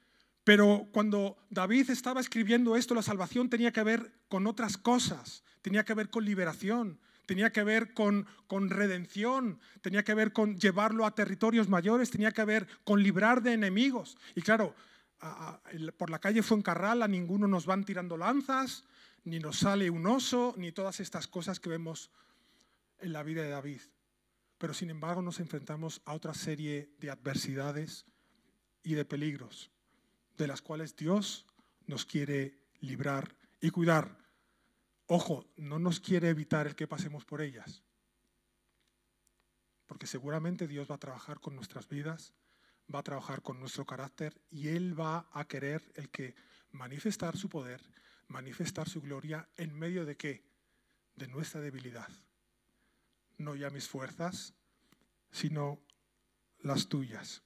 Pero 0.45 0.88
cuando 0.93 1.38
David 1.50 1.91
estaba 1.91 2.21
escribiendo 2.21 2.76
esto, 2.76 2.95
la 2.95 3.02
salvación 3.02 3.49
tenía 3.49 3.73
que 3.73 3.83
ver 3.83 4.12
con 4.29 4.47
otras 4.47 4.76
cosas, 4.76 5.45
tenía 5.62 5.85
que 5.85 5.95
ver 5.95 6.11
con 6.11 6.25
liberación, 6.25 6.99
tenía 7.26 7.50
que 7.50 7.64
ver 7.64 7.95
con, 7.95 8.26
con 8.47 8.69
redención, 8.69 9.61
tenía 9.81 10.04
que 10.04 10.14
ver 10.14 10.33
con 10.33 10.59
llevarlo 10.59 11.07
a 11.07 11.14
territorios 11.14 11.69
mayores, 11.69 12.11
tenía 12.11 12.33
que 12.33 12.45
ver 12.45 12.66
con 12.85 13.02
librar 13.02 13.42
de 13.42 13.54
enemigos. 13.54 14.19
Y 14.35 14.42
claro, 14.42 14.75
por 15.97 16.11
la 16.11 16.19
calle 16.19 16.42
Fuencarral 16.42 17.02
a 17.02 17.09
ninguno 17.09 17.47
nos 17.47 17.66
van 17.66 17.85
tirando 17.85 18.16
lanzas, 18.16 18.85
ni 19.25 19.38
nos 19.38 19.61
sale 19.61 19.88
un 19.88 20.07
oso, 20.07 20.54
ni 20.59 20.73
todas 20.73 21.00
estas 21.00 21.28
cosas 21.28 21.61
que 21.61 21.71
vemos 21.71 22.11
en 22.99 23.12
la 23.12 23.23
vida 23.23 23.42
de 23.42 23.50
David. 23.50 23.81
Pero 24.59 24.75
sin 24.75 24.90
embargo 24.90 25.23
nos 25.23 25.40
enfrentamos 25.40 26.02
a 26.04 26.14
otra 26.14 26.35
serie 26.35 26.90
de 26.99 27.11
adversidades 27.11 28.04
y 28.83 28.95
de 28.95 29.04
peligros 29.04 29.71
de 30.37 30.47
las 30.47 30.62
cuales 30.62 30.97
Dios 30.97 31.47
nos 31.87 32.04
quiere 32.04 32.59
librar 32.81 33.37
y 33.61 33.71
cuidar. 33.71 34.22
Ojo, 35.14 35.45
no 35.57 35.78
nos 35.78 36.00
quiere 36.00 36.31
evitar 36.31 36.66
el 36.66 36.75
que 36.75 36.88
pasemos 36.88 37.26
por 37.26 37.42
ellas, 37.42 37.83
porque 39.85 40.07
seguramente 40.07 40.66
Dios 40.66 40.90
va 40.90 40.95
a 40.95 41.04
trabajar 41.07 41.38
con 41.38 41.54
nuestras 41.54 41.87
vidas, 41.87 42.33
va 42.92 43.00
a 43.00 43.02
trabajar 43.02 43.42
con 43.42 43.61
nuestro 43.61 43.85
carácter 43.85 44.40
y 44.49 44.69
Él 44.69 44.99
va 44.99 45.28
a 45.33 45.47
querer 45.47 45.83
el 45.97 46.09
que 46.09 46.35
manifestar 46.71 47.37
su 47.37 47.50
poder, 47.50 47.83
manifestar 48.28 48.88
su 48.88 49.02
gloria 49.02 49.47
en 49.59 49.78
medio 49.78 50.07
de 50.07 50.16
qué? 50.16 50.47
De 51.14 51.28
nuestra 51.28 51.61
debilidad. 51.61 52.09
No 53.37 53.54
ya 53.54 53.69
mis 53.69 53.88
fuerzas, 53.88 54.54
sino 55.31 55.78
las 56.61 56.88
tuyas. 56.88 57.42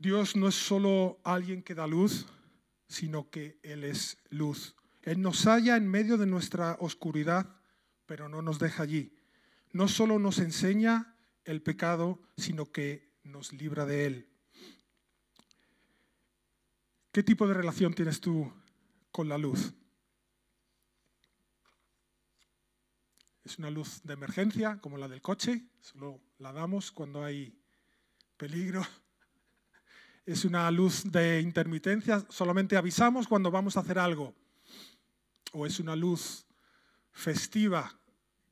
Dios 0.00 0.34
no 0.34 0.48
es 0.48 0.56
solo 0.56 1.20
alguien 1.22 1.62
que 1.62 1.76
da 1.76 1.86
luz, 1.86 2.26
sino 2.92 3.30
que 3.30 3.58
Él 3.62 3.84
es 3.84 4.18
luz. 4.28 4.76
Él 5.00 5.22
nos 5.22 5.46
halla 5.46 5.76
en 5.76 5.88
medio 5.88 6.18
de 6.18 6.26
nuestra 6.26 6.76
oscuridad, 6.78 7.56
pero 8.06 8.28
no 8.28 8.42
nos 8.42 8.58
deja 8.58 8.82
allí. 8.82 9.16
No 9.72 9.88
solo 9.88 10.18
nos 10.18 10.38
enseña 10.38 11.16
el 11.44 11.62
pecado, 11.62 12.20
sino 12.36 12.70
que 12.70 13.10
nos 13.24 13.52
libra 13.54 13.86
de 13.86 14.04
él. 14.04 14.28
¿Qué 17.10 17.22
tipo 17.22 17.48
de 17.48 17.54
relación 17.54 17.94
tienes 17.94 18.20
tú 18.20 18.52
con 19.10 19.28
la 19.28 19.38
luz? 19.38 19.72
¿Es 23.44 23.58
una 23.58 23.70
luz 23.70 24.02
de 24.04 24.12
emergencia 24.12 24.78
como 24.80 24.98
la 24.98 25.08
del 25.08 25.22
coche? 25.22 25.66
Solo 25.80 26.20
la 26.38 26.52
damos 26.52 26.92
cuando 26.92 27.24
hay 27.24 27.58
peligro 28.36 28.86
es 30.24 30.44
una 30.44 30.70
luz 30.70 31.10
de 31.10 31.40
intermitencia, 31.40 32.24
solamente 32.28 32.76
avisamos 32.76 33.26
cuando 33.26 33.50
vamos 33.50 33.76
a 33.76 33.80
hacer 33.80 33.98
algo. 33.98 34.34
O 35.52 35.66
es 35.66 35.80
una 35.80 35.96
luz 35.96 36.46
festiva 37.10 37.98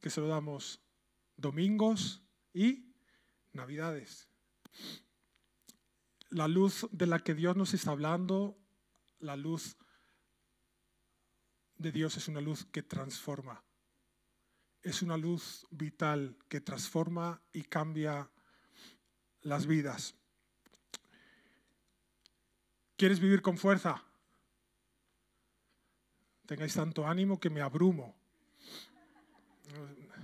que 0.01 0.11
se 0.11 0.21
lo 0.21 0.29
damos 0.29 0.81
domingos 1.37 2.23
y 2.53 2.93
navidades. 3.53 4.29
La 6.31 6.49
luz 6.49 6.87
de 6.93 7.07
la 7.07 7.21
que 7.21 7.35
Dios 7.35 7.57
nos 7.57 7.75
está 7.75 7.91
hablando, 7.91 8.59
la 9.19 9.37
luz 9.37 9.77
de 11.77 11.93
Dios 11.93 12.17
es 12.17 12.29
una 12.29 12.41
luz 12.41 12.67
que 12.67 12.83
transforma. 12.83 13.65
Es 14.83 15.03
una 15.03 15.17
luz 15.17 15.67
vital 15.71 16.37
que 16.49 16.61
transforma 16.61 17.43
y 17.53 17.63
cambia 17.63 18.31
las 19.43 19.67
vidas. 19.67 20.20
¿Quieres 23.01 23.19
vivir 23.19 23.41
con 23.41 23.57
fuerza? 23.57 24.05
Tengáis 26.45 26.75
tanto 26.75 27.07
ánimo 27.07 27.41
que 27.41 27.49
me 27.49 27.63
abrumo. 27.63 28.15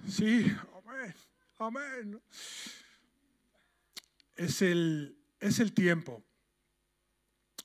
Sí, 0.06 0.54
amén, 0.84 1.14
amén. 1.58 2.22
Es 4.34 4.60
el, 4.60 5.18
es 5.40 5.58
el 5.58 5.72
tiempo. 5.72 6.22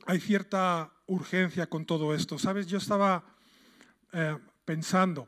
Hay 0.06 0.22
cierta 0.22 0.94
urgencia 1.08 1.68
con 1.68 1.86
todo 1.86 2.15
esto. 2.15 2.39
Sabes, 2.39 2.68
yo 2.68 2.77
estaba 2.77 3.36
eh, 4.13 4.38
pensando. 4.63 5.27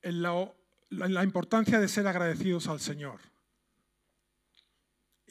En 0.00 0.22
la 0.22 1.24
importancia 1.24 1.80
de 1.80 1.88
ser 1.88 2.06
agradecidos 2.06 2.68
al 2.68 2.78
Señor. 2.78 3.29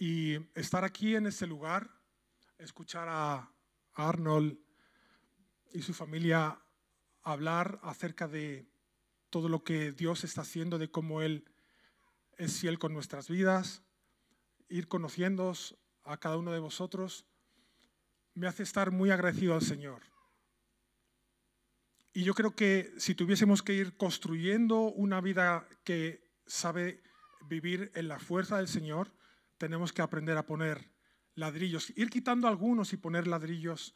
Y 0.02 0.38
estar 0.56 0.86
aquí 0.86 1.18
en 1.18 1.26
este 1.26 1.46
lugar, 1.46 1.92
escuchar 2.58 3.10
a 3.10 3.52
Arnold 3.96 4.58
y 5.74 5.82
su 5.82 5.94
familia 5.94 6.58
hablar 7.22 7.82
acerca 7.84 8.30
de 8.30 8.66
todo 9.30 9.50
lo 9.50 9.66
que 9.66 9.92
Dios 9.92 10.24
está 10.24 10.44
haciendo, 10.44 10.78
de 10.78 10.90
cómo 10.90 11.22
Él 11.22 11.44
es 12.38 12.62
fiel 12.62 12.80
con 12.80 12.94
nuestras 12.94 13.28
vidas, 13.28 13.84
ir 14.70 14.88
conociendo 14.88 15.52
a 16.06 16.16
cada 16.16 16.38
uno 16.38 16.54
de 16.54 16.60
vosotros, 16.60 17.26
me 18.36 18.48
hace 18.48 18.64
estar 18.64 18.92
muy 18.92 19.12
agradecido 19.12 19.54
al 19.54 19.64
Señor. 19.64 20.04
Y 22.14 22.24
yo 22.24 22.34
creo 22.34 22.56
que 22.56 22.94
si 22.98 23.16
tuviésemos 23.16 23.62
que 23.64 23.74
ir 23.74 23.98
construyendo 23.98 24.80
una 24.80 25.20
vida 25.20 25.68
que 25.84 26.24
sabe 26.48 27.04
vivir 27.50 27.92
en 27.96 28.08
la 28.08 28.18
fuerza 28.18 28.56
del 28.56 28.70
Señor, 28.70 29.19
tenemos 29.60 29.94
que 29.94 30.02
aprender 30.02 30.38
a 30.38 30.46
poner 30.48 30.90
ladrillos, 31.36 31.92
ir 31.96 32.10
quitando 32.10 32.48
algunos 32.48 32.94
y 32.94 32.98
poner 32.98 33.28
ladrillos 33.28 33.94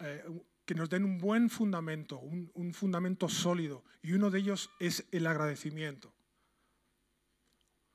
eh, 0.00 0.24
que 0.64 0.74
nos 0.74 0.88
den 0.88 1.04
un 1.04 1.18
buen 1.18 1.50
fundamento, 1.50 2.18
un, 2.18 2.50
un 2.54 2.72
fundamento 2.72 3.28
sólido. 3.28 3.84
Y 4.00 4.12
uno 4.12 4.30
de 4.30 4.38
ellos 4.38 4.70
es 4.78 5.06
el 5.10 5.26
agradecimiento. 5.26 6.14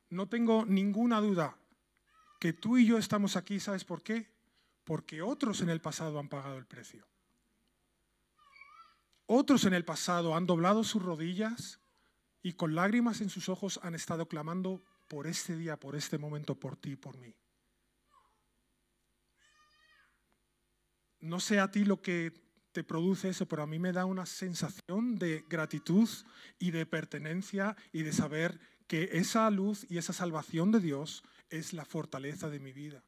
No 0.10 0.28
tengo 0.28 0.66
ninguna 0.66 1.20
duda 1.20 1.58
que 2.40 2.54
tú 2.54 2.78
y 2.78 2.86
yo 2.86 2.98
estamos 2.98 3.36
aquí, 3.36 3.60
¿sabes 3.60 3.84
por 3.84 4.04
qué? 4.04 4.30
Porque 4.84 5.22
otros 5.22 5.62
en 5.62 5.70
el 5.70 5.82
pasado 5.82 6.20
han 6.20 6.30
pagado 6.30 6.58
el 6.58 6.66
precio. 6.66 7.08
Otros 9.26 9.66
en 9.66 9.74
el 9.74 9.84
pasado 9.84 10.36
han 10.36 10.46
doblado 10.46 10.84
sus 10.84 11.04
rodillas 11.04 11.80
y 12.42 12.54
con 12.54 12.76
lágrimas 12.76 13.22
en 13.22 13.30
sus 13.30 13.50
ojos 13.50 13.80
han 13.82 13.96
estado 13.96 14.28
clamando 14.28 14.84
por 15.08 15.28
este 15.28 15.56
día, 15.56 15.78
por 15.78 15.96
este 15.96 16.18
momento, 16.18 16.56
por 16.56 16.76
ti 16.76 16.96
por 16.96 17.18
mí. 17.18 17.34
No 21.20 21.40
sé 21.40 21.60
a 21.60 21.72
ti 21.72 21.84
lo 21.84 22.02
que 22.02 22.34
te 22.72 22.84
produce 22.84 23.30
eso, 23.30 23.48
pero 23.48 23.64
a 23.64 23.68
mí 23.68 23.80
me 23.80 23.92
da 23.92 24.06
una 24.06 24.26
sensación 24.26 25.18
de 25.18 25.46
gratitud 25.50 26.08
y 26.60 26.72
de 26.72 26.86
pertenencia 26.86 27.76
y 27.92 28.04
de 28.04 28.14
saber 28.14 28.60
que 28.88 29.10
esa 29.14 29.50
luz 29.50 29.86
y 29.90 29.98
esa 29.98 30.14
salvación 30.14 30.72
de 30.72 30.80
Dios 30.80 31.24
es 31.50 31.74
la 31.74 31.86
fortaleza 31.86 32.50
de 32.50 32.60
mi 32.60 32.74
vida. 32.74 33.04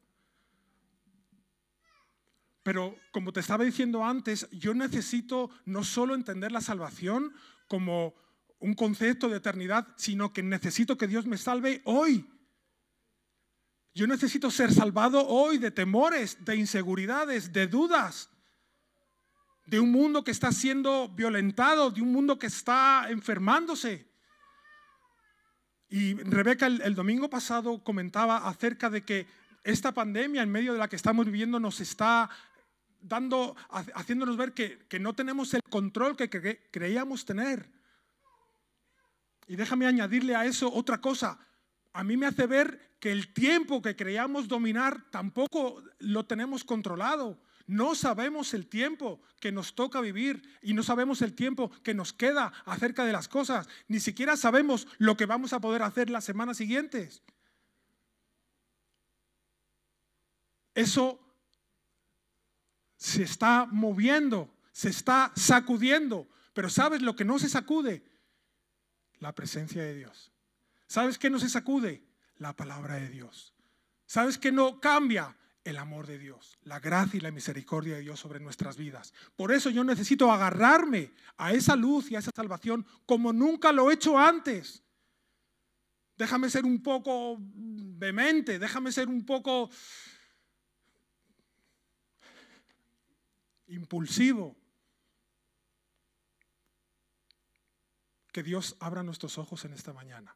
Pero 2.64 2.96
como 3.12 3.32
te 3.32 3.40
estaba 3.40 3.64
diciendo 3.64 4.04
antes, 4.04 4.50
yo 4.52 4.74
necesito 4.74 5.50
no 5.66 5.84
solo 5.84 6.16
entender 6.16 6.52
la 6.52 6.62
salvación 6.62 7.34
como 7.68 8.16
un 8.60 8.74
concepto 8.74 9.30
de 9.30 9.38
eternidad, 9.38 9.88
sino 9.96 10.34
que 10.34 10.44
necesito 10.44 10.98
que 10.98 11.08
Dios 11.08 11.26
me 11.26 11.38
salve 11.38 11.82
hoy. 11.86 12.30
Yo 13.94 14.06
necesito 14.06 14.52
ser 14.52 14.74
salvado 14.74 15.26
hoy 15.28 15.58
de 15.58 15.72
temores, 15.72 16.38
de 16.46 16.56
inseguridades, 16.56 17.52
de 17.52 17.68
dudas, 17.68 18.30
de 19.66 19.80
un 19.80 19.92
mundo 19.92 20.24
que 20.24 20.32
está 20.32 20.52
siendo 20.52 21.10
violentado, 21.10 21.90
de 21.90 22.02
un 22.02 22.12
mundo 22.12 22.38
que 22.38 22.48
está 22.48 23.08
enfermándose. 23.10 24.08
Y 25.90 26.16
Rebeca 26.16 26.68
el, 26.68 26.96
domingo 26.96 27.30
pasado 27.30 27.84
comentaba 27.84 28.48
acerca 28.48 28.90
de 28.90 29.04
que 29.04 29.26
esta 29.64 29.94
pandemia 29.94 30.44
en 30.44 30.52
medio 30.52 30.74
de 30.74 30.80
la 30.80 30.88
que 30.88 30.96
estamos 30.96 31.26
viviendo 31.26 31.60
nos 31.60 31.80
está 31.80 32.30
dando, 33.02 33.56
haciéndonos 33.70 34.38
ver 34.38 34.54
que, 34.54 34.86
que 34.88 35.00
no 35.00 35.14
tenemos 35.14 35.54
el 35.54 35.64
control 35.64 36.16
que 36.16 36.30
creíamos 36.72 37.26
tener. 37.26 37.79
Y 39.50 39.56
déjame 39.56 39.88
añadirle 39.88 40.36
a 40.36 40.46
eso 40.46 40.72
otra 40.72 41.02
cosa. 41.02 41.40
A 41.92 42.04
mí 42.04 42.16
me 42.16 42.28
hace 42.28 42.46
ver 42.46 42.98
que 43.00 43.12
el 43.12 43.34
tiempo 43.34 43.82
que 43.82 43.96
creíamos 43.96 44.48
dominar 44.48 45.10
tampoco 45.10 45.82
lo 45.98 46.24
tenemos 46.28 46.64
controlado. 46.64 47.42
No 47.66 47.96
sabemos 47.96 48.54
el 48.54 48.68
tiempo 48.68 49.20
que 49.40 49.52
nos 49.52 49.74
toca 49.74 50.02
vivir 50.02 50.44
y 50.62 50.76
no 50.76 50.84
sabemos 50.84 51.24
el 51.24 51.34
tiempo 51.34 51.72
que 51.82 51.96
nos 51.96 52.14
queda 52.14 52.54
acerca 52.64 53.06
de 53.06 53.12
las 53.12 53.28
cosas. 53.28 53.68
Ni 53.88 54.00
siquiera 54.00 54.38
sabemos 54.38 54.88
lo 55.00 55.18
que 55.18 55.26
vamos 55.26 55.52
a 55.52 55.60
poder 55.60 55.82
hacer 55.82 56.12
las 56.12 56.26
semanas 56.26 56.58
siguientes. 56.58 57.24
Eso 60.76 61.20
se 62.98 63.24
está 63.24 63.66
moviendo, 63.66 64.54
se 64.72 64.90
está 64.90 65.32
sacudiendo. 65.36 66.30
Pero 66.54 66.70
¿sabes 66.70 67.02
lo 67.02 67.16
que 67.16 67.26
no 67.26 67.40
se 67.40 67.50
sacude? 67.50 68.04
La 69.20 69.34
presencia 69.34 69.84
de 69.84 69.96
Dios. 69.96 70.32
¿Sabes 70.88 71.18
qué 71.18 71.30
no 71.30 71.40
se 71.40 71.50
sacude? 71.50 72.04
La 72.38 72.56
palabra 72.56 72.96
de 72.96 73.10
Dios. 73.10 73.54
¿Sabes 74.06 74.38
qué 74.38 74.52
no 74.52 74.80
cambia? 74.80 75.36
El 75.64 75.78
amor 75.78 76.08
de 76.08 76.18
Dios, 76.18 76.58
la 76.64 76.80
gracia 76.80 77.18
y 77.18 77.22
la 77.22 77.32
misericordia 77.32 77.96
de 77.96 78.02
Dios 78.02 78.20
sobre 78.20 78.40
nuestras 78.40 78.78
vidas. 78.78 79.14
Por 79.36 79.52
eso 79.52 79.70
yo 79.70 79.84
necesito 79.84 80.32
agarrarme 80.32 81.12
a 81.38 81.52
esa 81.52 81.76
luz 81.76 82.10
y 82.10 82.16
a 82.16 82.20
esa 82.20 82.32
salvación 82.34 82.88
como 83.06 83.34
nunca 83.34 83.72
lo 83.72 83.92
he 83.92 83.96
hecho 83.96 84.18
antes. 84.18 84.82
Déjame 86.18 86.50
ser 86.50 86.66
un 86.66 86.82
poco 86.82 87.38
vehemente, 87.40 88.58
déjame 88.58 88.92
ser 88.92 89.10
un 89.10 89.26
poco 89.26 89.70
impulsivo. 93.68 94.59
Que 98.32 98.44
Dios 98.44 98.76
abra 98.80 99.04
nuestros 99.04 99.38
ojos 99.38 99.66
en 99.66 99.74
esta 99.74 99.94
mañana. 99.94 100.36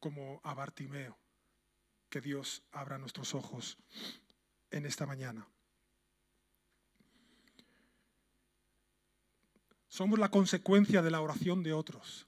Como 0.00 0.40
a 0.44 0.54
Bartimeo. 0.54 1.18
Que 2.08 2.20
Dios 2.20 2.62
abra 2.72 2.98
nuestros 2.98 3.34
ojos 3.34 3.76
en 4.70 4.86
esta 4.86 5.06
mañana. 5.06 5.46
Somos 9.88 10.18
la 10.18 10.30
consecuencia 10.30 11.02
de 11.02 11.10
la 11.10 11.20
oración 11.20 11.62
de 11.62 11.72
otros. 11.72 12.26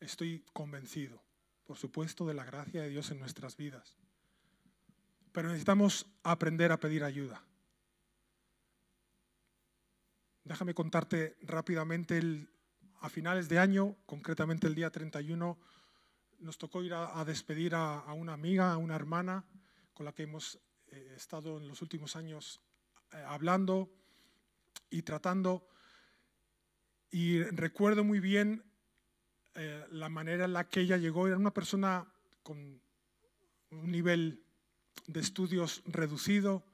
Estoy 0.00 0.44
convencido, 0.52 1.20
por 1.64 1.76
supuesto, 1.76 2.24
de 2.26 2.34
la 2.34 2.44
gracia 2.44 2.82
de 2.82 2.88
Dios 2.88 3.10
en 3.10 3.18
nuestras 3.18 3.56
vidas. 3.56 3.96
Pero 5.32 5.48
necesitamos 5.48 6.06
aprender 6.22 6.70
a 6.70 6.78
pedir 6.78 7.04
ayuda. 7.04 7.47
Déjame 10.48 10.72
contarte 10.72 11.36
rápidamente, 11.42 12.48
a 13.02 13.10
finales 13.10 13.50
de 13.50 13.58
año, 13.58 13.96
concretamente 14.06 14.66
el 14.66 14.74
día 14.74 14.88
31, 14.88 15.58
nos 16.38 16.56
tocó 16.56 16.82
ir 16.82 16.94
a, 16.94 17.22
despedir 17.26 17.74
a, 17.74 18.10
una 18.14 18.32
amiga, 18.32 18.72
a 18.72 18.78
una 18.78 18.96
hermana 18.96 19.44
con 19.92 20.06
la 20.06 20.14
que 20.14 20.22
hemos 20.22 20.58
eh, 20.86 21.12
estado 21.14 21.58
en 21.58 21.68
los 21.68 21.82
últimos 21.82 22.16
años 22.16 22.62
eh, 23.12 23.22
hablando 23.26 23.90
y 24.88 25.02
tratando. 25.02 25.68
Y 27.10 27.42
recuerdo 27.42 28.02
muy 28.02 28.18
bien 28.18 28.64
eh, 29.54 29.84
la 29.90 30.08
manera 30.08 30.46
en 30.46 30.54
la 30.54 30.66
que 30.66 30.80
ella 30.80 30.96
llegó. 30.96 31.26
Era 31.26 31.36
una 31.36 31.52
persona 31.52 32.10
con 32.42 32.80
un 33.70 33.90
nivel 33.92 34.42
de 35.06 35.20
estudios 35.20 35.82
reducido 35.84 36.64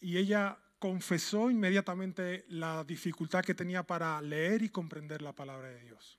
y 0.00 0.16
ella 0.16 0.58
confesó 0.82 1.48
inmediatamente 1.48 2.44
la 2.48 2.82
dificultad 2.82 3.44
que 3.44 3.54
tenía 3.54 3.84
para 3.84 4.20
leer 4.20 4.62
y 4.62 4.68
comprender 4.68 5.22
la 5.22 5.32
palabra 5.32 5.68
de 5.68 5.78
Dios. 5.78 6.18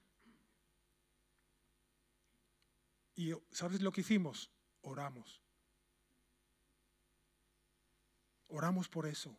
Y 3.15 3.33
¿sabes 3.51 3.81
lo 3.81 3.91
que 3.91 3.99
hicimos? 3.99 4.49
Oramos. 4.83 5.41
Oramos 8.47 8.87
por 8.87 9.05
eso. 9.05 9.37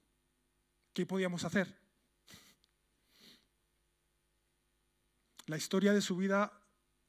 ¿Qué 0.92 1.06
podíamos 1.06 1.44
hacer? 1.44 1.74
La 5.46 5.56
historia 5.56 5.94
de 5.94 6.02
su 6.02 6.18
vida 6.18 6.52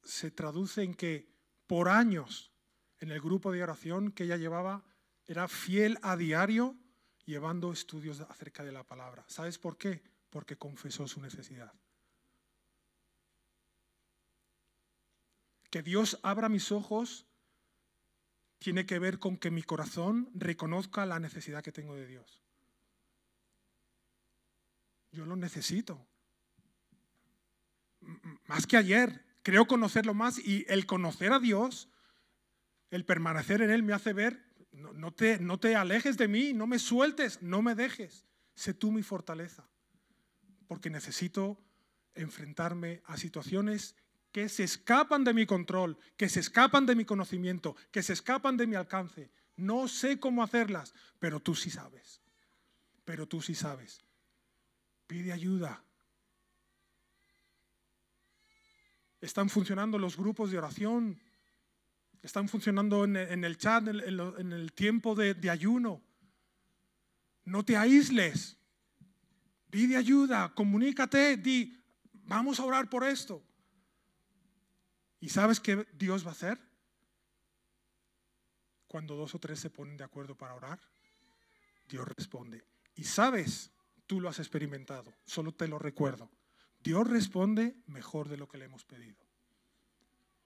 se 0.02 0.30
traduce 0.30 0.82
en 0.82 0.94
que 0.94 1.28
por 1.66 1.90
años 1.90 2.50
en 2.98 3.10
el 3.10 3.20
grupo 3.20 3.52
de 3.52 3.62
oración 3.62 4.10
que 4.10 4.24
ella 4.24 4.38
llevaba 4.38 4.86
era 5.26 5.48
fiel 5.48 5.98
a 6.00 6.16
diario 6.16 6.78
llevando 7.26 7.72
estudios 7.72 8.20
acerca 8.20 8.64
de 8.64 8.72
la 8.72 8.84
palabra. 8.84 9.24
¿Sabes 9.28 9.58
por 9.58 9.76
qué? 9.76 10.02
Porque 10.30 10.56
confesó 10.56 11.06
su 11.06 11.20
necesidad. 11.20 11.72
Que 15.70 15.82
Dios 15.82 16.18
abra 16.22 16.48
mis 16.48 16.72
ojos 16.72 17.26
tiene 18.58 18.86
que 18.86 18.98
ver 18.98 19.18
con 19.18 19.36
que 19.36 19.50
mi 19.50 19.62
corazón 19.62 20.30
reconozca 20.34 21.04
la 21.04 21.18
necesidad 21.18 21.62
que 21.62 21.72
tengo 21.72 21.94
de 21.94 22.06
Dios. 22.06 22.42
Yo 25.12 25.26
lo 25.26 25.36
necesito. 25.36 26.06
Más 28.46 28.66
que 28.66 28.76
ayer. 28.76 29.24
Creo 29.42 29.66
conocerlo 29.66 30.12
más 30.14 30.38
y 30.38 30.64
el 30.68 30.86
conocer 30.86 31.32
a 31.32 31.38
Dios, 31.38 31.88
el 32.90 33.04
permanecer 33.04 33.62
en 33.62 33.70
Él 33.70 33.84
me 33.84 33.92
hace 33.92 34.12
ver 34.12 34.45
no, 34.76 35.12
te, 35.12 35.38
no 35.38 35.58
te 35.58 35.74
alejes 35.74 36.16
de 36.16 36.28
mí, 36.28 36.52
no 36.52 36.66
me 36.66 36.78
sueltes, 36.78 37.42
no 37.42 37.62
me 37.62 37.74
dejes. 37.74 38.26
Sé 38.54 38.74
tú 38.74 38.92
mi 38.92 39.02
fortaleza. 39.02 39.68
Porque 40.68 40.90
necesito 40.90 41.58
enfrentarme 42.14 43.02
a 43.06 43.16
situaciones 43.16 43.94
que 44.32 44.48
se 44.48 44.64
escapan 44.64 45.24
de 45.24 45.32
mi 45.32 45.46
control, 45.46 45.98
que 46.16 46.28
se 46.28 46.40
escapan 46.40 46.84
de 46.84 46.94
mi 46.94 47.04
conocimiento, 47.04 47.74
que 47.90 48.02
se 48.02 48.12
escapan 48.12 48.56
de 48.56 48.66
mi 48.66 48.74
alcance. 48.74 49.30
No 49.56 49.88
sé 49.88 50.20
cómo 50.20 50.42
hacerlas, 50.42 50.92
pero 51.18 51.40
tú 51.40 51.54
sí 51.54 51.70
sabes. 51.70 52.20
Pero 53.04 53.26
tú 53.26 53.40
sí 53.40 53.54
sabes. 53.54 54.04
Pide 55.06 55.32
ayuda. 55.32 55.82
Están 59.20 59.48
funcionando 59.48 59.98
los 59.98 60.16
grupos 60.16 60.50
de 60.50 60.58
oración 60.58 61.18
están 62.26 62.48
funcionando 62.48 63.04
en 63.04 63.44
el 63.44 63.56
chat, 63.56 63.86
en 63.86 64.52
el 64.52 64.72
tiempo 64.72 65.14
de, 65.14 65.48
ayuno. 65.48 66.02
No 67.44 67.64
te 67.64 67.76
aísles. 67.76 68.56
Pide 69.70 69.96
ayuda, 69.96 70.52
comunícate, 70.54 71.36
di, 71.36 71.80
vamos 72.12 72.58
a 72.58 72.64
orar 72.64 72.90
por 72.90 73.04
esto. 73.04 73.42
¿Y 75.20 75.28
sabes 75.28 75.60
qué 75.60 75.86
Dios 75.92 76.24
va 76.24 76.30
a 76.30 76.32
hacer? 76.32 76.58
Cuando 78.86 79.14
dos 79.16 79.34
o 79.34 79.38
tres 79.38 79.60
se 79.60 79.70
ponen 79.70 79.96
de 79.96 80.04
acuerdo 80.04 80.36
para 80.36 80.54
orar, 80.54 80.80
Dios 81.88 82.08
responde. 82.08 82.64
Y 82.94 83.04
sabes, 83.04 83.70
tú 84.06 84.20
lo 84.20 84.28
has 84.28 84.38
experimentado, 84.38 85.14
solo 85.26 85.52
te 85.52 85.68
lo 85.68 85.78
recuerdo. 85.78 86.30
Dios 86.80 87.08
responde 87.08 87.76
mejor 87.86 88.28
de 88.28 88.36
lo 88.36 88.48
que 88.48 88.58
le 88.58 88.64
hemos 88.64 88.84
pedido. 88.84 89.25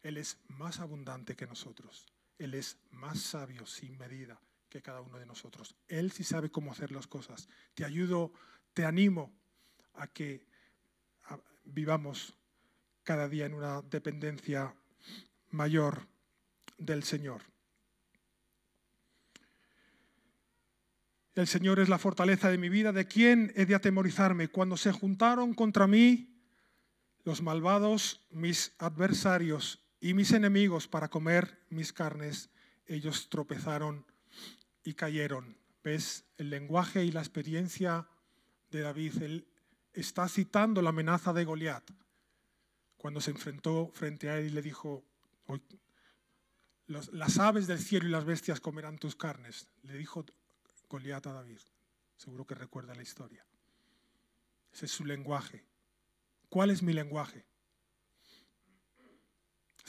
Él 0.03 0.17
es 0.17 0.39
más 0.49 0.81
abundante 0.81 1.37
que 1.37 1.47
nosotros. 1.47 2.07
Él 2.39 2.55
es 2.55 2.79
más 2.91 3.21
sabio 3.21 3.67
sin 3.67 3.99
medida 3.99 4.41
que 4.69 4.81
cada 4.81 5.01
uno 5.01 5.19
de 5.19 5.27
nosotros. 5.27 5.75
Él 5.89 6.13
sí 6.13 6.25
sabe 6.25 6.51
cómo 6.51 6.73
hacer 6.73 6.93
las 6.93 7.07
cosas. 7.07 7.49
Te 7.75 7.85
ayudo, 7.85 8.33
te 8.73 8.85
animo 8.85 9.33
a 9.95 10.07
que 10.07 10.47
vivamos 11.65 12.35
cada 13.03 13.29
día 13.29 13.47
en 13.47 13.55
una 13.55 13.83
dependencia 13.83 14.75
mayor 15.51 16.07
del 16.79 17.03
Señor. 17.03 17.43
El 21.35 21.47
Señor 21.47 21.81
es 21.81 21.89
la 21.89 21.99
fortaleza 21.99 22.51
de 22.51 22.59
mi 22.59 22.69
vida. 22.69 22.93
¿De 22.93 23.07
quién 23.07 23.53
he 23.57 23.67
de 23.67 23.75
atemorizarme? 23.75 24.49
Cuando 24.49 24.77
se 24.77 24.93
juntaron 24.93 25.55
contra 25.55 25.87
mí 25.87 26.41
los 27.25 27.43
malvados, 27.43 28.27
mis 28.31 28.73
adversarios, 28.79 29.81
y 30.01 30.15
mis 30.15 30.33
enemigos 30.33 30.89
para 30.89 31.09
comer 31.09 31.59
mis 31.69 31.93
carnes, 31.93 32.51
ellos 32.87 33.29
tropezaron 33.29 34.07
y 34.83 34.95
cayeron. 34.95 35.59
¿Ves? 35.85 36.25
El 36.37 36.51
lenguaje 36.51 37.05
y 37.05 37.13
la 37.13 37.21
experiencia 37.21 38.09
de 38.71 38.81
David, 38.81 39.23
él 39.23 39.47
está 39.93 40.29
citando 40.29 40.83
la 40.83 40.91
amenaza 40.91 41.33
de 41.33 41.45
Goliat 41.45 41.91
cuando 42.97 43.21
se 43.21 43.31
enfrentó 43.31 43.91
frente 43.95 44.29
a 44.29 44.39
él 44.39 44.47
y 44.47 44.51
le 44.51 44.63
dijo, 44.63 45.05
las 46.87 47.39
aves 47.39 47.67
del 47.67 47.79
cielo 47.79 48.07
y 48.07 48.11
las 48.11 48.25
bestias 48.25 48.61
comerán 48.61 48.99
tus 48.99 49.17
carnes, 49.17 49.69
le 49.83 49.95
dijo 49.95 50.25
Goliat 50.89 51.27
a 51.27 51.33
David. 51.33 51.61
Seguro 52.17 52.47
que 52.47 52.55
recuerda 52.55 52.95
la 52.95 53.03
historia. 53.03 53.47
Ese 54.73 54.85
es 54.85 54.93
su 54.93 55.07
lenguaje. 55.07 55.65
¿Cuál 56.51 56.71
es 56.71 56.83
mi 56.83 56.93
lenguaje? 56.93 57.47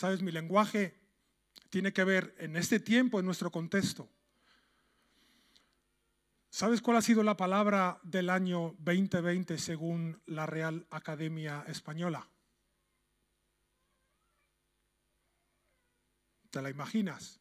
Sabes, 0.02 0.24
mi 0.24 0.32
lenguaje 0.32 0.96
tiene 1.70 1.94
que 1.94 2.04
ver 2.04 2.34
en 2.40 2.56
este 2.56 2.80
tiempo, 2.80 3.20
en 3.20 3.26
nuestro 3.28 3.52
contexto. 3.52 4.10
¿Sabes 6.50 6.82
cuál 6.82 6.98
ha 6.98 7.04
sido 7.04 7.22
la 7.22 7.38
palabra 7.38 8.00
del 8.02 8.32
año 8.32 8.74
2020 8.80 9.60
según 9.60 10.20
la 10.26 10.48
Real 10.48 10.88
Academia 10.90 11.64
Española? 11.68 12.28
¿Te 16.50 16.64
la 16.64 16.72
imaginas? 16.72 17.40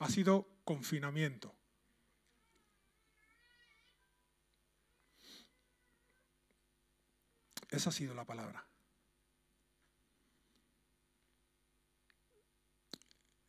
Ha 0.00 0.08
sido 0.10 0.46
confinamiento. 0.64 1.56
Esa 7.74 7.90
ha 7.90 7.92
sido 7.92 8.14
la 8.14 8.24
palabra. 8.24 8.64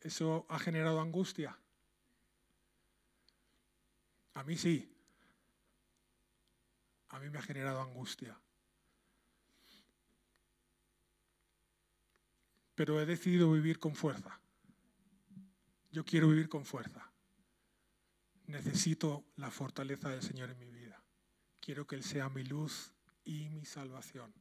¿Eso 0.00 0.46
ha 0.48 0.58
generado 0.58 1.00
angustia? 1.00 1.56
A 4.34 4.42
mí 4.42 4.56
sí. 4.56 4.92
A 7.10 7.20
mí 7.20 7.30
me 7.30 7.38
ha 7.38 7.42
generado 7.42 7.80
angustia. 7.80 8.36
Pero 12.74 13.00
he 13.00 13.06
decidido 13.06 13.52
vivir 13.52 13.78
con 13.78 13.94
fuerza. 13.94 14.40
Yo 15.92 16.04
quiero 16.04 16.28
vivir 16.28 16.48
con 16.48 16.64
fuerza. 16.64 17.12
Necesito 18.46 19.24
la 19.36 19.52
fortaleza 19.52 20.08
del 20.08 20.22
Señor 20.22 20.50
en 20.50 20.58
mi 20.58 20.70
vida. 20.70 21.00
Quiero 21.60 21.86
que 21.86 21.94
Él 21.94 22.02
sea 22.02 22.28
mi 22.28 22.42
luz 22.42 22.95
y 23.26 23.50
mi 23.50 23.64
salvación. 23.64 24.32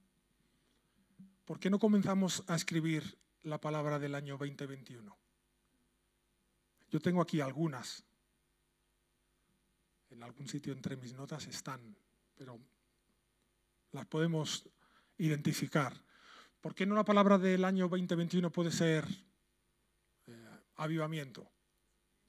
¿Por 1.43 1.59
qué 1.59 1.69
no 1.69 1.79
comenzamos 1.79 2.43
a 2.47 2.55
escribir 2.55 3.17
la 3.43 3.59
palabra 3.59 3.99
del 3.99 4.15
año 4.15 4.37
2021? 4.37 5.17
Yo 6.89 6.99
tengo 6.99 7.21
aquí 7.21 7.41
algunas. 7.41 8.03
En 10.09 10.23
algún 10.23 10.47
sitio 10.47 10.71
entre 10.71 10.95
mis 10.95 11.13
notas 11.13 11.45
están, 11.47 11.97
pero 12.35 12.59
las 13.91 14.05
podemos 14.05 14.69
identificar. 15.17 15.93
¿Por 16.61 16.73
qué 16.73 16.85
no 16.85 16.95
la 16.95 17.03
palabra 17.03 17.37
del 17.37 17.65
año 17.65 17.89
2021 17.89 18.51
puede 18.51 18.71
ser 18.71 19.05
eh, 20.27 20.49
avivamiento 20.75 21.51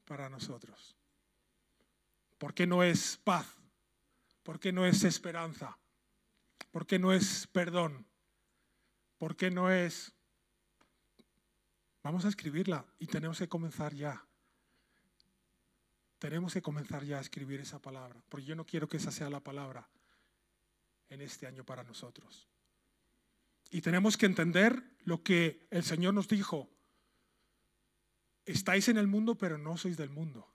para 0.05 0.29
nosotros? 0.29 0.97
¿Por 2.39 2.55
qué 2.55 2.67
no 2.67 2.83
es 2.83 3.19
paz? 3.23 3.47
¿Por 4.43 4.59
qué 4.59 4.73
no 4.73 4.87
es 4.87 5.05
esperanza? 5.05 5.79
¿Por 6.77 6.87
qué 6.87 6.99
no 6.99 7.11
es 7.11 7.47
perdón? 7.47 8.07
¿Por 9.17 9.35
qué 9.35 9.51
no 9.51 9.71
es... 9.71 10.13
Vamos 12.03 12.27
a 12.27 12.29
escribirla 12.29 12.85
y 12.99 13.07
tenemos 13.07 13.39
que 13.39 13.49
comenzar 13.49 13.95
ya. 13.95 14.23
Tenemos 16.19 16.53
que 16.53 16.61
comenzar 16.61 17.03
ya 17.03 17.17
a 17.17 17.23
escribir 17.23 17.61
esa 17.61 17.81
palabra, 17.81 18.23
porque 18.29 18.45
yo 18.45 18.55
no 18.55 18.67
quiero 18.67 18.91
que 18.91 18.99
esa 18.99 19.11
sea 19.11 19.31
la 19.31 19.41
palabra 19.41 19.89
en 21.09 21.23
este 21.23 21.47
año 21.47 21.65
para 21.65 21.83
nosotros. 21.83 22.47
Y 23.71 23.81
tenemos 23.81 24.19
que 24.19 24.27
entender 24.27 24.99
lo 25.07 25.23
que 25.23 25.67
el 25.71 25.83
Señor 25.83 26.13
nos 26.13 26.29
dijo. 26.29 26.69
Estáis 28.45 28.91
en 28.91 28.99
el 28.99 29.07
mundo, 29.07 29.39
pero 29.39 29.57
no 29.57 29.79
sois 29.79 29.97
del 29.97 30.11
mundo. 30.11 30.47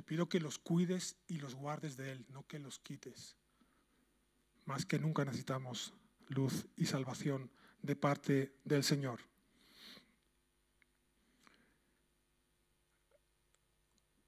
Te 0.00 0.06
pido 0.06 0.30
que 0.30 0.40
los 0.40 0.58
cuides 0.58 1.18
y 1.28 1.40
los 1.40 1.54
guardes 1.54 1.98
de 1.98 2.12
Él, 2.12 2.24
no 2.30 2.46
que 2.46 2.58
los 2.58 2.78
quites. 2.78 3.36
Más 4.64 4.86
que 4.86 4.98
nunca 4.98 5.26
necesitamos 5.26 5.92
luz 6.28 6.66
y 6.74 6.86
salvación 6.86 7.50
de 7.82 7.96
parte 7.96 8.56
del 8.64 8.82
Señor. 8.82 9.20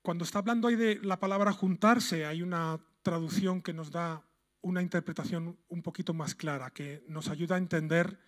Cuando 0.02 0.24
está 0.24 0.40
hablando 0.40 0.68
ahí 0.68 0.76
de 0.76 0.96
la 0.96 1.18
palabra 1.18 1.54
juntarse, 1.54 2.26
hay 2.26 2.42
una 2.42 2.78
traducción 3.00 3.62
que 3.62 3.72
nos 3.72 3.90
da 3.90 4.22
una 4.60 4.82
interpretación 4.82 5.58
un 5.68 5.82
poquito 5.82 6.12
más 6.12 6.34
clara, 6.34 6.70
que 6.70 7.02
nos 7.08 7.28
ayuda 7.28 7.54
a 7.54 7.58
entender 7.58 8.20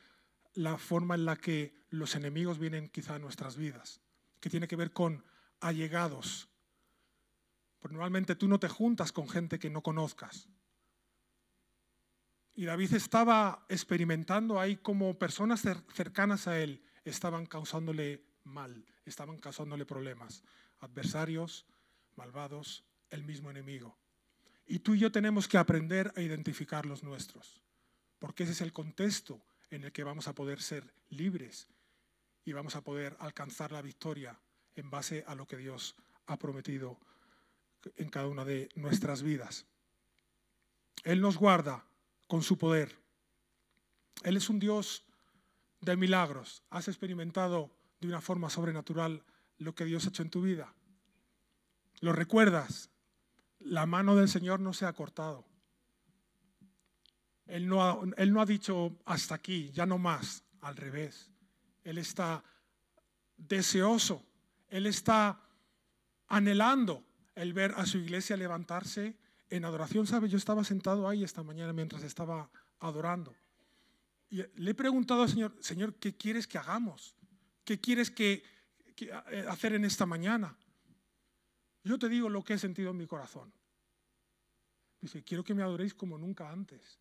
la 0.55 0.79
forma 0.79 1.15
en 1.15 1.27
la 1.27 1.37
que 1.37 1.75
los 1.91 2.15
enemigos 2.15 2.59
vienen 2.59 2.89
quizá 2.89 3.17
a 3.17 3.19
nuestras 3.19 3.59
vidas, 3.59 4.01
que 4.41 4.49
tiene 4.49 4.67
que 4.67 4.77
ver 4.77 4.95
con 4.95 5.23
allegados. 5.61 6.49
Porque 7.85 7.97
normalmente 7.97 8.35
tú 8.35 8.49
no 8.49 8.59
te 8.59 8.71
juntas 8.71 9.13
con 9.13 9.29
gente 9.29 9.59
que 9.59 9.69
no 9.69 9.83
conozcas. 9.83 10.49
Y 12.55 12.65
David 12.65 12.95
estaba 12.95 13.67
experimentando 13.69 14.59
ahí 14.59 14.77
como 14.77 15.19
personas 15.19 15.61
cercanas 15.93 16.49
a 16.49 16.59
él 16.59 16.83
estaban 17.05 17.45
causándole 17.45 18.25
mal, 18.43 18.87
estaban 19.05 19.37
causándole 19.37 19.85
problemas 19.85 20.43
adversarios, 20.81 21.67
malvados, 22.17 22.87
el 23.11 23.23
mismo 23.23 23.51
enemigo. 23.51 23.99
Y 24.65 24.79
tú 24.79 24.95
y 24.95 25.01
yo 25.01 25.13
tenemos 25.13 25.47
que 25.47 25.59
aprender 25.59 26.11
a 26.17 26.23
identificar 26.23 26.87
los 26.87 27.03
nuestros, 27.03 27.61
porque 28.19 28.45
ese 28.45 28.53
es 28.53 28.63
el 28.63 28.73
contexto 28.73 29.45
en 29.69 29.85
el 29.85 29.93
que 29.93 30.05
vamos 30.05 30.27
a 30.27 30.35
poder 30.35 30.63
ser 30.63 30.95
libres 31.11 31.69
y 32.47 32.55
vamos 32.55 32.77
a 32.77 32.81
poder 32.83 33.15
alcanzar 33.21 33.73
la 33.73 33.83
victoria 33.83 34.41
en 34.75 34.89
base 34.89 35.23
a 35.27 35.35
lo 35.35 35.47
que 35.47 35.59
Dios 35.59 35.97
ha 36.25 36.39
prometido 36.39 36.99
en 37.97 38.09
cada 38.09 38.29
una 38.29 38.45
de 38.45 38.69
nuestras 38.75 39.23
vidas. 39.23 39.67
Él 41.03 41.21
nos 41.21 41.37
guarda 41.37 41.85
con 42.27 42.43
su 42.43 42.59
poder. 42.59 42.99
Él 44.23 44.37
es 44.37 44.49
un 44.49 44.59
Dios 44.59 45.05
de 45.81 45.97
milagros. 45.97 46.63
Has 46.71 46.89
experimentado 46.89 47.71
de 48.01 48.09
una 48.09 48.21
forma 48.21 48.51
sobrenatural 48.51 49.23
lo 49.59 49.75
que 49.75 49.85
Dios 49.85 50.07
ha 50.07 50.09
hecho 50.09 50.23
en 50.23 50.31
tu 50.31 50.43
vida. 50.43 50.75
¿Lo 52.01 52.13
recuerdas? 52.13 52.91
La 53.61 53.87
mano 53.87 54.17
del 54.17 54.29
Señor 54.29 54.61
no 54.61 54.73
se 54.73 54.87
ha 54.87 54.93
cortado. 54.93 55.45
Él 57.47 57.69
no 57.69 57.83
ha, 57.83 58.47
dicho 58.47 58.99
hasta 59.05 59.35
aquí, 59.35 59.71
ya 59.73 59.87
no 59.87 59.99
más. 59.99 60.43
Al 60.61 60.77
revés. 60.77 61.31
Él 61.83 61.99
está 61.99 62.43
deseoso. 63.37 64.25
Él 64.69 64.87
está 64.87 65.41
anhelando 66.29 67.05
el 67.35 67.53
ver 67.53 67.75
a 67.77 67.87
su 67.87 67.99
iglesia 67.99 68.37
levantarse 68.37 69.17
en 69.51 69.65
adoración. 69.65 70.07
¿Sabe? 70.07 70.29
Yo 70.29 70.39
estaba 70.39 70.65
sentado 70.65 71.09
ahí 71.09 71.25
esta 71.25 71.43
mañana 71.43 71.73
mientras 71.73 72.03
estaba 72.03 72.51
adorando. 72.81 73.35
Y 74.31 74.43
le 74.57 74.71
he 74.71 74.75
preguntado 74.75 75.23
al 75.23 75.29
Señor, 75.29 75.57
Señor, 75.61 75.95
¿qué 75.95 76.17
quieres 76.17 76.47
que 76.47 76.59
hagamos? 76.59 77.15
¿Qué 77.65 77.81
quieres 77.81 78.11
que, 78.11 78.43
eh, 78.97 79.45
hacer 79.49 79.75
en 79.75 79.85
esta 79.85 80.07
mañana. 80.07 80.57
Yo 81.83 81.99
te 81.99 82.09
digo 82.09 82.29
lo 82.29 82.45
que 82.45 82.55
he 82.55 82.59
sentido 82.59 82.91
en 82.91 82.97
mi 82.97 83.07
corazón. 83.07 83.53
Dice, 85.01 85.23
quiero 85.23 85.45
que 85.45 85.55
me 85.55 85.63
adoréis 85.63 85.95
como 85.95 86.17
nunca 86.17 86.51
antes. 86.51 86.99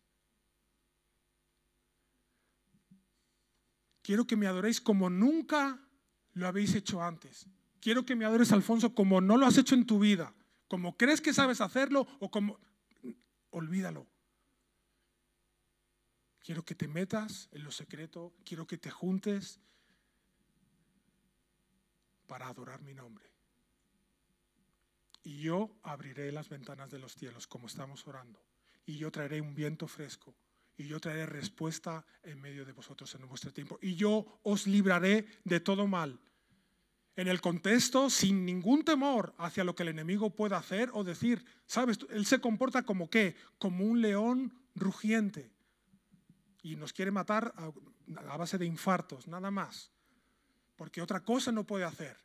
Quiero 4.02 4.26
que 4.26 4.36
me 4.36 4.46
adoréis 4.46 4.80
como 4.80 5.08
nunca 5.08 5.80
lo 6.34 6.46
habéis 6.46 6.74
hecho 6.74 7.02
antes. 7.02 7.46
Quiero 7.84 8.06
que 8.06 8.16
me 8.16 8.24
adores, 8.24 8.50
Alfonso, 8.50 8.94
como 8.94 9.20
no 9.20 9.36
lo 9.36 9.44
has 9.44 9.58
hecho 9.58 9.74
en 9.74 9.84
tu 9.84 9.98
vida. 9.98 10.32
Como 10.68 10.96
crees 10.96 11.20
que 11.20 11.34
sabes 11.34 11.60
hacerlo 11.60 12.06
o 12.18 12.30
como... 12.30 12.58
Olvídalo. 13.50 14.06
Quiero 16.40 16.64
que 16.64 16.74
te 16.74 16.88
metas 16.88 17.50
en 17.52 17.62
lo 17.62 17.70
secreto, 17.70 18.32
quiero 18.42 18.66
que 18.66 18.78
te 18.78 18.90
juntes, 18.90 19.60
para 22.26 22.48
adorar 22.48 22.80
mi 22.80 22.94
nombre. 22.94 23.30
Y 25.22 25.42
yo 25.42 25.76
abriré 25.82 26.32
las 26.32 26.48
ventanas 26.48 26.90
de 26.90 27.00
los 27.00 27.14
cielos 27.14 27.46
como 27.46 27.66
estamos 27.66 28.08
orando. 28.08 28.42
Y 28.86 28.96
yo 28.96 29.12
traeré 29.12 29.42
un 29.42 29.54
viento 29.54 29.88
fresco. 29.88 30.34
Y 30.78 30.88
yo 30.88 31.00
traeré 31.00 31.26
respuesta 31.26 32.06
en 32.22 32.40
medio 32.40 32.64
de 32.64 32.72
vosotros 32.72 33.14
en 33.14 33.28
vuestro 33.28 33.52
tiempo. 33.52 33.78
Y 33.82 33.94
yo 33.94 34.40
os 34.42 34.66
libraré 34.66 35.26
de 35.44 35.60
todo 35.60 35.86
mal. 35.86 36.18
En 37.16 37.28
el 37.28 37.40
contexto, 37.40 38.10
sin 38.10 38.44
ningún 38.44 38.84
temor 38.84 39.34
hacia 39.38 39.64
lo 39.64 39.74
que 39.74 39.84
el 39.84 39.90
enemigo 39.90 40.30
pueda 40.30 40.56
hacer 40.56 40.90
o 40.92 41.04
decir. 41.04 41.44
¿Sabes? 41.66 41.98
Él 42.10 42.26
se 42.26 42.40
comporta 42.40 42.82
como 42.82 43.08
qué? 43.08 43.36
Como 43.58 43.84
un 43.84 44.00
león 44.00 44.52
rugiente. 44.74 45.52
Y 46.62 46.76
nos 46.76 46.92
quiere 46.92 47.10
matar 47.10 47.54
a 47.56 48.36
base 48.36 48.58
de 48.58 48.66
infartos, 48.66 49.28
nada 49.28 49.50
más 49.50 49.94
porque 50.76 51.00
otra 51.00 51.20
cosa 51.20 51.52
no 51.52 51.64
puede 51.64 51.84
hacer. 51.84 52.16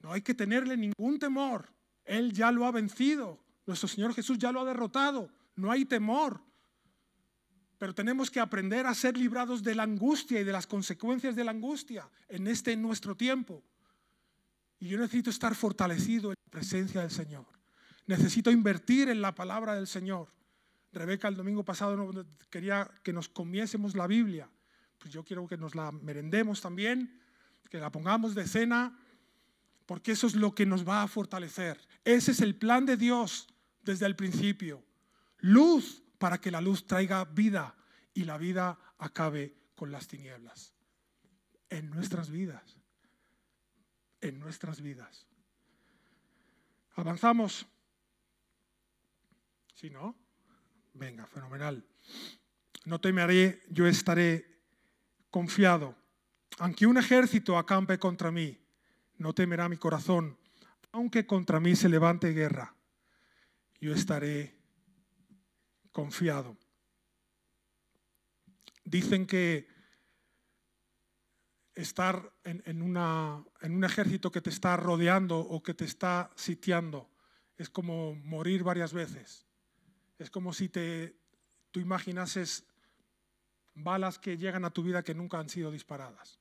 No 0.00 0.12
hay 0.12 0.22
que 0.22 0.34
tenerle 0.34 0.76
ningún 0.76 1.18
temor. 1.18 1.72
Él 2.04 2.32
ya 2.32 2.50
lo 2.52 2.66
ha 2.66 2.70
vencido. 2.70 3.40
Nuestro 3.66 3.88
Señor 3.88 4.14
Jesús 4.14 4.38
ya 4.38 4.52
lo 4.52 4.60
ha 4.60 4.64
derrotado. 4.64 5.30
No 5.54 5.70
hay 5.70 5.84
temor. 5.84 6.40
Pero 7.78 7.94
tenemos 7.94 8.30
que 8.30 8.40
aprender 8.40 8.86
a 8.86 8.94
ser 8.94 9.16
librados 9.16 9.62
de 9.62 9.74
la 9.74 9.82
angustia 9.82 10.40
y 10.40 10.44
de 10.44 10.52
las 10.52 10.66
consecuencias 10.66 11.36
de 11.36 11.44
la 11.44 11.50
angustia 11.50 12.08
en 12.28 12.46
este 12.46 12.76
nuestro 12.76 13.16
tiempo. 13.16 13.62
Y 14.78 14.88
yo 14.88 14.98
necesito 14.98 15.30
estar 15.30 15.54
fortalecido 15.54 16.30
en 16.30 16.36
la 16.44 16.50
presencia 16.50 17.00
del 17.00 17.10
Señor. 17.10 17.46
Necesito 18.06 18.50
invertir 18.50 19.08
en 19.08 19.20
la 19.20 19.34
palabra 19.34 19.74
del 19.74 19.86
Señor. 19.86 20.28
Rebeca 20.92 21.28
el 21.28 21.36
domingo 21.36 21.64
pasado 21.64 22.26
quería 22.50 22.90
que 23.02 23.12
nos 23.12 23.28
comiésemos 23.28 23.94
la 23.94 24.06
Biblia. 24.06 24.48
Pues 24.98 25.12
yo 25.12 25.24
quiero 25.24 25.46
que 25.46 25.56
nos 25.56 25.74
la 25.74 25.92
merendemos 25.92 26.60
también, 26.60 27.20
que 27.68 27.78
la 27.78 27.90
pongamos 27.90 28.34
de 28.34 28.46
cena, 28.46 28.98
porque 29.86 30.12
eso 30.12 30.26
es 30.26 30.34
lo 30.34 30.54
que 30.54 30.66
nos 30.66 30.86
va 30.86 31.02
a 31.02 31.08
fortalecer. 31.08 31.80
Ese 32.04 32.32
es 32.32 32.40
el 32.40 32.54
plan 32.54 32.86
de 32.86 32.96
Dios 32.96 33.48
desde 33.82 34.06
el 34.06 34.16
principio. 34.16 34.84
Luz 35.38 36.02
para 36.18 36.40
que 36.40 36.50
la 36.50 36.60
luz 36.60 36.86
traiga 36.86 37.24
vida 37.24 37.76
y 38.14 38.24
la 38.24 38.38
vida 38.38 38.78
acabe 38.98 39.54
con 39.74 39.92
las 39.92 40.08
tinieblas. 40.08 40.72
En 41.68 41.90
nuestras 41.90 42.30
vidas. 42.30 42.75
En 44.26 44.40
nuestras 44.40 44.80
vidas. 44.80 45.24
Avanzamos. 46.96 47.64
Si 49.72 49.88
no, 49.88 50.16
venga, 50.94 51.28
fenomenal. 51.28 51.86
No 52.86 53.00
temeré, 53.00 53.62
yo 53.70 53.86
estaré 53.86 54.62
confiado. 55.30 55.94
Aunque 56.58 56.86
un 56.86 56.98
ejército 56.98 57.56
acampe 57.56 58.00
contra 58.00 58.32
mí, 58.32 58.58
no 59.18 59.32
temerá 59.32 59.68
mi 59.68 59.76
corazón. 59.76 60.36
Aunque 60.90 61.24
contra 61.24 61.60
mí 61.60 61.76
se 61.76 61.88
levante 61.88 62.32
guerra, 62.32 62.74
yo 63.80 63.94
estaré 63.94 64.58
confiado. 65.92 66.56
Dicen 68.84 69.24
que 69.24 69.68
estar 71.76 72.32
en, 72.42 72.82
un 72.82 73.84
ejército 73.84 74.32
que 74.32 74.40
te 74.40 74.50
está 74.50 74.76
rodeando 74.76 75.38
o 75.38 75.62
que 75.62 75.74
te 75.74 75.84
está 75.84 76.32
sitiando 76.34 77.08
es 77.56 77.70
como 77.70 78.16
morir 78.16 78.64
varias 78.64 78.92
veces. 78.92 79.46
Es 80.18 80.30
como 80.30 80.52
si 80.52 80.68
te, 80.68 81.16
tú 81.70 81.78
imaginases 81.78 82.66
balas 83.74 84.18
que 84.18 84.36
llegan 84.36 84.64
a 84.64 84.70
tu 84.70 84.82
vida 84.82 85.04
que 85.04 85.14
nunca 85.14 85.38
han 85.38 85.48
sido 85.48 85.70
disparadas. 85.70 86.40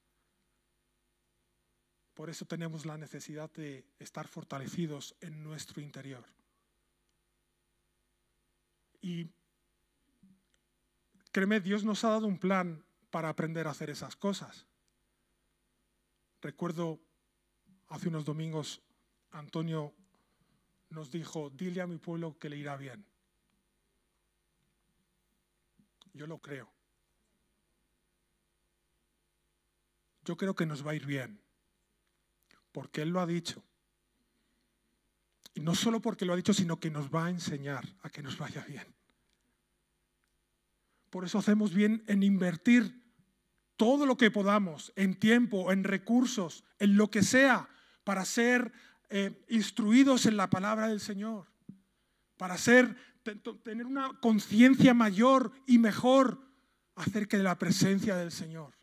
Por 2.15 2.29
eso 2.29 2.45
tenemos 2.45 2.85
la 2.85 2.97
necesidad 2.97 3.51
de 3.51 3.85
estar 3.99 4.27
fortalecidos 4.27 5.15
en 5.21 5.43
nuestro 5.43 5.81
interior. 5.81 6.25
Y 9.01 9.29
Créeme, 11.35 11.59
Dios 11.59 11.83
nos 11.83 12.05
ha 12.05 12.11
dado 12.11 12.27
un 12.27 12.37
plan 12.37 12.85
para 13.09 13.27
aprender 13.27 13.67
a 13.67 13.71
hacer 13.71 13.89
esas 13.89 14.15
cosas. 14.15 14.67
Recuerdo 16.41 16.99
hace 17.87 18.09
unos 18.09 18.25
domingos, 18.25 18.81
Antonio 19.31 19.93
nos 20.89 21.11
dijo, 21.11 21.49
dile 21.49 21.81
a 21.81 21.87
mi 21.87 21.97
pueblo 21.97 22.37
que 22.39 22.49
le 22.49 22.57
irá 22.57 22.77
bien. 22.77 23.05
Yo 26.13 26.27
lo 26.27 26.39
creo. 26.39 26.71
Yo 30.23 30.37
creo 30.37 30.55
que 30.55 30.65
nos 30.65 30.85
va 30.85 30.91
a 30.91 30.95
ir 30.95 31.05
bien, 31.05 31.39
porque 32.71 33.01
Él 33.01 33.09
lo 33.09 33.19
ha 33.19 33.27
dicho. 33.27 33.63
Y 35.53 35.59
no 35.61 35.75
solo 35.75 36.01
porque 36.01 36.25
lo 36.25 36.33
ha 36.33 36.37
dicho, 36.37 36.53
sino 36.53 36.79
que 36.79 36.89
nos 36.89 37.13
va 37.13 37.25
a 37.25 37.29
enseñar 37.29 37.85
a 38.01 38.09
que 38.09 38.23
nos 38.23 38.37
vaya 38.37 38.63
bien. 38.65 38.95
Por 41.09 41.23
eso 41.23 41.37
hacemos 41.37 41.73
bien 41.73 42.03
en 42.07 42.23
invertir 42.23 43.04
todo 43.77 44.05
lo 44.05 44.17
que 44.17 44.31
podamos, 44.31 44.93
en 44.95 45.15
tiempo, 45.15 45.71
en 45.71 45.83
recursos, 45.83 46.63
en 46.79 46.97
lo 46.97 47.09
que 47.09 47.23
sea, 47.23 47.69
para 48.03 48.25
ser 48.25 48.71
eh, 49.09 49.43
instruidos 49.49 50.25
en 50.25 50.37
la 50.37 50.49
palabra 50.49 50.87
del 50.87 50.99
Señor, 50.99 51.47
para 52.37 52.57
ser, 52.57 52.95
tener 53.63 53.85
una 53.85 54.19
conciencia 54.21 54.93
mayor 54.93 55.51
y 55.65 55.77
mejor 55.77 56.41
acerca 56.95 57.37
de 57.37 57.43
la 57.43 57.57
presencia 57.57 58.15
del 58.15 58.31
Señor. 58.31 58.73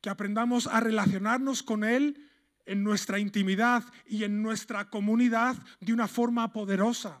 Que 0.00 0.10
aprendamos 0.10 0.66
a 0.66 0.80
relacionarnos 0.80 1.62
con 1.62 1.84
Él 1.84 2.30
en 2.66 2.82
nuestra 2.82 3.18
intimidad 3.18 3.84
y 4.06 4.24
en 4.24 4.42
nuestra 4.42 4.90
comunidad 4.90 5.56
de 5.80 5.92
una 5.92 6.08
forma 6.08 6.52
poderosa 6.52 7.20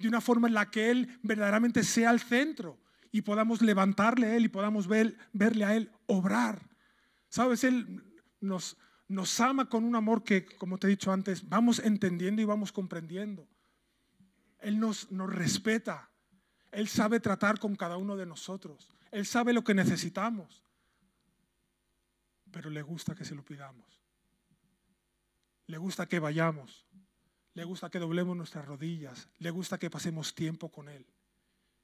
de 0.00 0.08
una 0.08 0.22
forma 0.22 0.48
en 0.48 0.54
la 0.54 0.70
que 0.70 0.90
Él 0.90 1.18
verdaderamente 1.22 1.84
sea 1.84 2.10
el 2.10 2.20
centro 2.20 2.78
y 3.12 3.22
podamos 3.22 3.62
levantarle 3.62 4.26
a 4.26 4.36
Él 4.36 4.44
y 4.44 4.48
podamos 4.48 4.86
ver, 4.86 5.16
verle 5.32 5.64
a 5.64 5.74
Él 5.74 5.90
obrar. 6.06 6.68
Sabes, 7.28 7.64
Él 7.64 8.02
nos, 8.40 8.76
ama 9.40 9.68
con 9.68 9.84
un 9.84 9.96
amor 9.96 10.22
que, 10.22 10.44
como 10.44 10.78
te 10.78 10.86
he 10.86 10.90
dicho 10.90 11.12
antes, 11.12 11.48
vamos 11.48 11.80
entendiendo 11.80 12.42
y 12.42 12.44
vamos 12.44 12.72
comprendiendo. 12.72 13.48
Él 14.60 14.78
nos 14.78 15.08
respeta. 15.10 16.10
Él 16.70 16.88
sabe 16.88 17.18
tratar 17.18 17.58
con 17.58 17.74
cada 17.74 17.96
uno 17.96 18.16
de 18.16 18.26
nosotros. 18.26 18.88
Él 19.10 19.26
sabe 19.26 19.52
lo 19.52 19.64
que 19.64 19.74
necesitamos. 19.74 20.62
Pero 22.50 22.70
le 22.70 22.82
gusta 22.82 23.14
que 23.14 23.24
se 23.24 23.34
lo 23.34 23.44
pidamos. 23.44 24.00
Le 25.66 25.78
gusta 25.78 26.06
que 26.06 26.18
vayamos. 26.18 26.86
Le 27.54 27.64
gusta 27.64 27.90
que 27.90 27.98
doblemos 27.98 28.36
nuestras 28.36 28.66
rodillas. 28.66 29.28
Le 29.38 29.50
gusta 29.50 29.78
que 29.78 29.90
pasemos 29.90 30.34
tiempo 30.34 30.70
con 30.70 30.88
Él. 30.88 31.06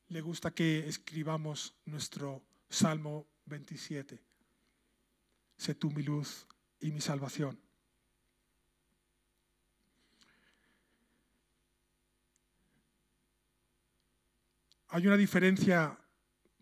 Le 0.09 0.21
gusta 0.21 0.53
que 0.53 0.87
escribamos 0.87 1.75
nuestro 1.85 2.43
Salmo 2.69 3.27
27. 3.47 4.23
Sé 5.57 5.75
tú 5.75 5.91
mi 5.91 6.03
luz 6.03 6.47
y 6.79 6.93
mi 6.93 7.01
salvación. 7.01 7.59
Hay 14.89 15.07
una 15.07 15.17
diferencia 15.17 15.99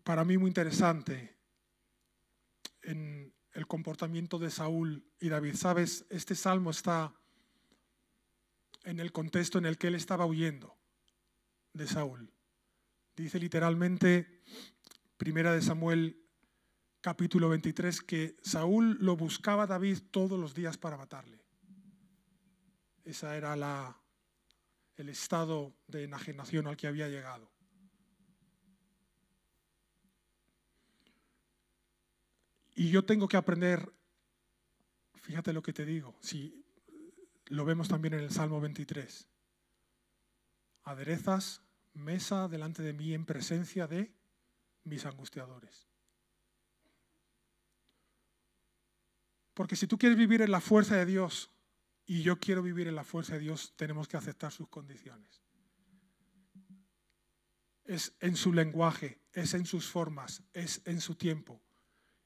para 0.03 0.25
mí 0.25 0.37
muy 0.37 0.47
interesante 0.47 1.37
en 2.81 3.31
el 3.53 3.67
comportamiento 3.67 4.39
de 4.39 4.49
Saúl 4.49 5.05
y 5.19 5.29
David. 5.29 5.55
Sabes, 5.55 6.05
este 6.09 6.33
salmo 6.35 6.71
está 6.71 7.13
en 8.83 8.99
el 8.99 9.11
contexto 9.11 9.59
en 9.59 9.65
el 9.65 9.77
que 9.77 9.87
él 9.87 9.95
estaba 9.95 10.25
huyendo 10.25 10.75
de 11.73 11.87
Saúl. 11.87 12.34
Dice 13.15 13.39
literalmente, 13.39 14.41
primera 15.17 15.53
de 15.53 15.61
Samuel 15.61 16.21
capítulo 16.99 17.47
23, 17.47 18.01
que 18.01 18.35
Saúl 18.41 18.97
lo 18.99 19.15
buscaba 19.15 19.63
a 19.63 19.67
David 19.67 19.99
todos 20.11 20.37
los 20.37 20.53
días 20.53 20.77
para 20.77 20.97
matarle. 20.97 21.39
Esa 23.05 23.37
era 23.37 23.55
la, 23.55 23.97
el 24.97 25.07
estado 25.07 25.77
de 25.87 26.03
enajenación 26.03 26.67
al 26.67 26.75
que 26.75 26.87
había 26.87 27.07
llegado. 27.07 27.49
Y 32.75 32.89
yo 32.89 33.05
tengo 33.05 33.29
que 33.29 33.37
aprender, 33.37 33.93
fíjate 35.13 35.53
lo 35.53 35.61
que 35.61 35.71
te 35.71 35.85
digo, 35.85 36.17
si 36.19 36.65
lo 37.45 37.63
vemos 37.63 37.87
también 37.87 38.15
en 38.15 38.21
el 38.21 38.31
Salmo 38.31 38.59
23. 38.59 39.25
Aderezas 40.83 41.64
mesa 41.95 42.47
delante 42.47 42.83
de 42.83 42.93
mí 42.93 43.13
en 43.13 43.25
presencia 43.25 43.87
de 43.87 44.13
mis 44.83 45.05
angustiadores. 45.05 45.87
Porque 49.53 49.75
si 49.75 49.87
tú 49.87 49.97
quieres 49.97 50.17
vivir 50.17 50.41
en 50.41 50.51
la 50.51 50.61
fuerza 50.61 50.97
de 50.97 51.05
Dios 51.05 51.49
y 52.05 52.21
yo 52.21 52.39
quiero 52.39 52.61
vivir 52.61 52.87
en 52.87 52.95
la 52.95 53.03
fuerza 53.03 53.33
de 53.33 53.39
Dios, 53.39 53.73
tenemos 53.75 54.07
que 54.07 54.17
aceptar 54.17 54.51
sus 54.51 54.67
condiciones. 54.67 55.41
Es 57.85 58.15
en 58.19 58.35
su 58.35 58.51
lenguaje, 58.51 59.21
es 59.31 59.53
en 59.53 59.65
sus 59.65 59.89
formas, 59.89 60.43
es 60.53 60.81
en 60.85 60.99
su 60.99 61.15
tiempo. 61.15 61.61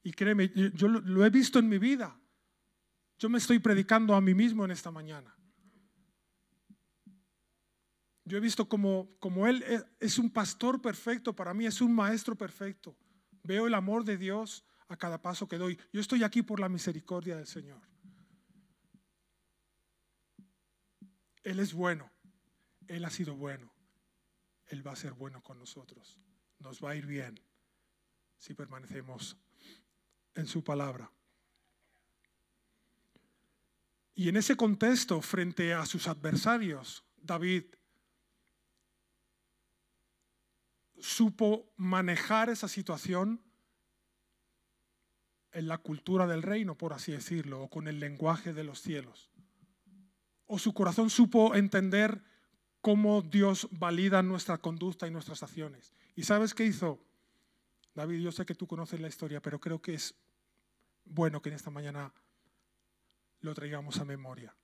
Y 0.01 0.11
créeme, 0.13 0.49
yo 0.73 0.87
lo 0.87 1.25
he 1.25 1.29
visto 1.29 1.59
en 1.59 1.69
mi 1.69 1.77
vida. 1.77 2.19
Yo 3.19 3.29
me 3.29 3.37
estoy 3.37 3.59
predicando 3.59 4.15
a 4.15 4.21
mí 4.21 4.33
mismo 4.33 4.65
en 4.65 4.71
esta 4.71 4.89
mañana. 4.91 5.38
Yo 8.29 8.37
he 8.37 8.41
visto 8.41 8.69
como, 8.69 9.09
como 9.19 9.47
Él 9.47 9.65
es 9.99 10.19
un 10.19 10.29
pastor 10.29 10.79
perfecto, 10.79 11.35
para 11.35 11.51
mí 11.55 11.65
es 11.65 11.81
un 11.81 11.95
maestro 11.95 12.35
perfecto. 12.35 12.95
Veo 13.41 13.65
el 13.65 13.73
amor 13.73 14.05
de 14.05 14.17
Dios 14.17 14.63
a 14.87 14.95
cada 14.95 15.19
paso 15.19 15.47
que 15.47 15.57
doy. 15.57 15.79
Yo 15.91 15.99
estoy 15.99 16.23
aquí 16.23 16.43
por 16.43 16.59
la 16.59 16.69
misericordia 16.69 17.35
del 17.35 17.47
Señor. 17.47 17.81
Él 21.41 21.59
es 21.59 21.73
bueno, 21.73 22.11
Él 22.87 23.03
ha 23.03 23.09
sido 23.09 23.35
bueno, 23.35 23.73
Él 24.67 24.85
va 24.85 24.91
a 24.91 24.95
ser 24.95 25.13
bueno 25.13 25.41
con 25.41 25.57
nosotros. 25.57 26.19
Nos 26.59 26.83
va 26.83 26.91
a 26.91 26.95
ir 26.95 27.07
bien 27.07 27.39
si 28.37 28.53
permanecemos 28.53 29.37
en 30.35 30.45
su 30.45 30.63
palabra. 30.63 31.11
Y 34.13 34.29
en 34.29 34.37
ese 34.37 34.55
contexto, 34.55 35.19
frente 35.19 35.73
a 35.73 35.87
sus 35.87 36.07
adversarios, 36.07 37.03
David 37.17 37.63
supo 41.01 41.71
manejar 41.77 42.49
esa 42.49 42.67
situación 42.67 43.41
en 45.51 45.67
la 45.67 45.77
cultura 45.79 46.27
del 46.27 46.43
reino, 46.43 46.75
por 46.75 46.93
así 46.93 47.11
decirlo, 47.11 47.63
o 47.63 47.69
con 47.69 47.87
el 47.87 47.99
lenguaje 47.99 48.53
de 48.53 48.63
los 48.63 48.81
cielos. 48.81 49.29
O 50.45 50.59
su 50.59 50.73
corazón 50.73 51.09
supo 51.09 51.55
entender 51.55 52.23
cómo 52.81 53.21
Dios 53.21 53.67
valida 53.71 54.21
nuestra 54.21 54.57
conducta 54.57 55.07
y 55.07 55.11
nuestras 55.11 55.43
acciones. 55.43 55.93
¿Y 56.15 56.23
sabes 56.23 56.53
qué 56.53 56.65
hizo? 56.65 57.03
David, 57.95 58.21
yo 58.21 58.31
sé 58.31 58.45
que 58.45 58.55
tú 58.55 58.67
conoces 58.67 58.99
la 58.99 59.07
historia, 59.07 59.41
pero 59.41 59.59
creo 59.59 59.81
que 59.81 59.93
es 59.93 60.15
bueno 61.05 61.41
que 61.41 61.49
en 61.49 61.55
esta 61.55 61.71
mañana 61.71 62.13
lo 63.41 63.53
traigamos 63.53 63.99
a 63.99 64.05
memoria. 64.05 64.55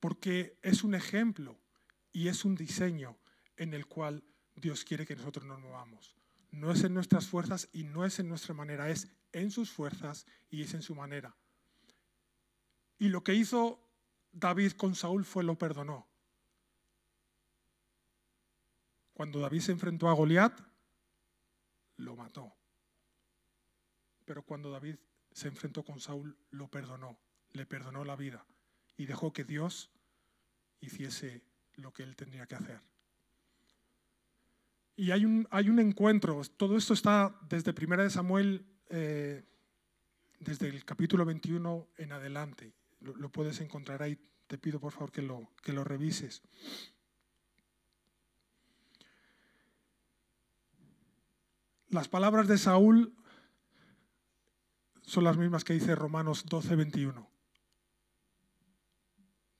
Porque 0.00 0.58
es 0.62 0.84
un 0.84 0.94
ejemplo 0.94 1.58
y 2.12 2.28
es 2.28 2.44
un 2.44 2.54
diseño 2.54 3.18
en 3.56 3.74
el 3.74 3.86
cual 3.86 4.22
Dios 4.56 4.84
quiere 4.84 5.06
que 5.06 5.16
nosotros 5.16 5.44
nos 5.44 5.60
movamos. 5.60 6.14
No 6.50 6.72
es 6.72 6.82
en 6.84 6.94
nuestras 6.94 7.28
fuerzas 7.28 7.68
y 7.72 7.84
no 7.84 8.04
es 8.04 8.18
en 8.18 8.28
nuestra 8.28 8.54
manera, 8.54 8.88
es 8.88 9.08
en 9.32 9.50
sus 9.50 9.70
fuerzas 9.70 10.26
y 10.50 10.62
es 10.62 10.74
en 10.74 10.82
su 10.82 10.94
manera. 10.94 11.36
Y 12.98 13.08
lo 13.10 13.22
que 13.22 13.34
hizo 13.34 13.86
David 14.32 14.72
con 14.72 14.94
Saúl 14.94 15.24
fue 15.24 15.44
lo 15.44 15.58
perdonó. 15.58 16.08
Cuando 19.12 19.40
David 19.40 19.60
se 19.60 19.72
enfrentó 19.72 20.08
a 20.08 20.14
Goliat, 20.14 20.58
lo 21.96 22.16
mató. 22.16 22.54
Pero 24.24 24.42
cuando 24.44 24.70
David 24.70 24.96
se 25.32 25.48
enfrentó 25.48 25.84
con 25.84 26.00
Saúl, 26.00 26.36
lo 26.50 26.68
perdonó, 26.68 27.18
le 27.52 27.66
perdonó 27.66 28.04
la 28.04 28.16
vida 28.16 28.46
y 28.96 29.06
dejó 29.06 29.32
que 29.32 29.44
Dios 29.44 29.90
hiciese 30.80 31.42
lo 31.74 31.92
que 31.92 32.02
él 32.02 32.16
tendría 32.16 32.46
que 32.46 32.54
hacer. 32.54 32.80
Y 34.96 35.10
hay 35.10 35.26
un, 35.26 35.46
hay 35.50 35.68
un 35.68 35.78
encuentro, 35.78 36.40
todo 36.56 36.78
esto 36.78 36.94
está 36.94 37.38
desde 37.50 37.74
1 37.78 38.08
Samuel, 38.08 38.64
eh, 38.88 39.44
desde 40.40 40.68
el 40.68 40.86
capítulo 40.86 41.26
21 41.26 41.86
en 41.98 42.12
adelante. 42.12 42.72
Lo, 43.00 43.28
puedes 43.28 43.60
encontrar 43.60 44.02
ahí, 44.02 44.18
te 44.46 44.56
pido 44.56 44.80
por 44.80 44.92
favor 44.92 45.12
que 45.12 45.20
lo, 45.20 45.52
que 45.62 45.74
lo 45.74 45.84
revises. 45.84 46.42
Las 51.90 52.08
palabras 52.08 52.48
de 52.48 52.56
Saúl 52.56 53.14
son 55.02 55.24
las 55.24 55.36
mismas 55.36 55.62
que 55.62 55.74
dice 55.74 55.94
Romanos 55.94 56.46
12, 56.46 56.74
21. 56.74 57.30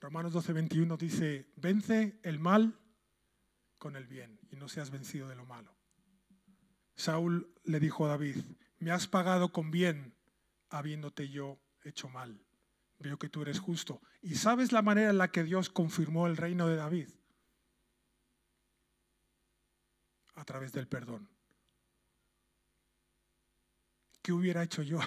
Romanos 0.01 0.33
12, 0.33 0.53
21 0.53 0.97
dice, 0.97 1.47
vence 1.55 2.19
el 2.23 2.39
mal 2.39 2.79
con 3.77 3.95
el 3.95 4.07
bien 4.07 4.39
y 4.51 4.55
no 4.55 4.67
seas 4.67 4.91
vencido 4.91 5.27
de 5.27 5.35
lo 5.35 5.45
malo. 5.45 5.75
Saúl 6.95 7.53
le 7.63 7.79
dijo 7.79 8.05
a 8.05 8.09
David, 8.09 8.37
me 8.79 8.91
has 8.91 9.07
pagado 9.07 9.51
con 9.51 9.71
bien 9.71 10.15
habiéndote 10.69 11.29
yo 11.29 11.59
hecho 11.83 12.09
mal. 12.09 12.43
Veo 12.99 13.17
que 13.19 13.29
tú 13.29 13.41
eres 13.43 13.59
justo. 13.59 14.01
¿Y 14.21 14.35
sabes 14.35 14.71
la 14.71 14.81
manera 14.81 15.11
en 15.11 15.19
la 15.19 15.31
que 15.31 15.43
Dios 15.43 15.69
confirmó 15.69 16.27
el 16.27 16.37
reino 16.37 16.67
de 16.67 16.75
David? 16.75 17.09
A 20.35 20.43
través 20.43 20.73
del 20.73 20.87
perdón. 20.87 21.29
¿Qué 24.21 24.33
hubiera 24.33 24.63
hecho 24.63 24.81
yo? 24.81 24.99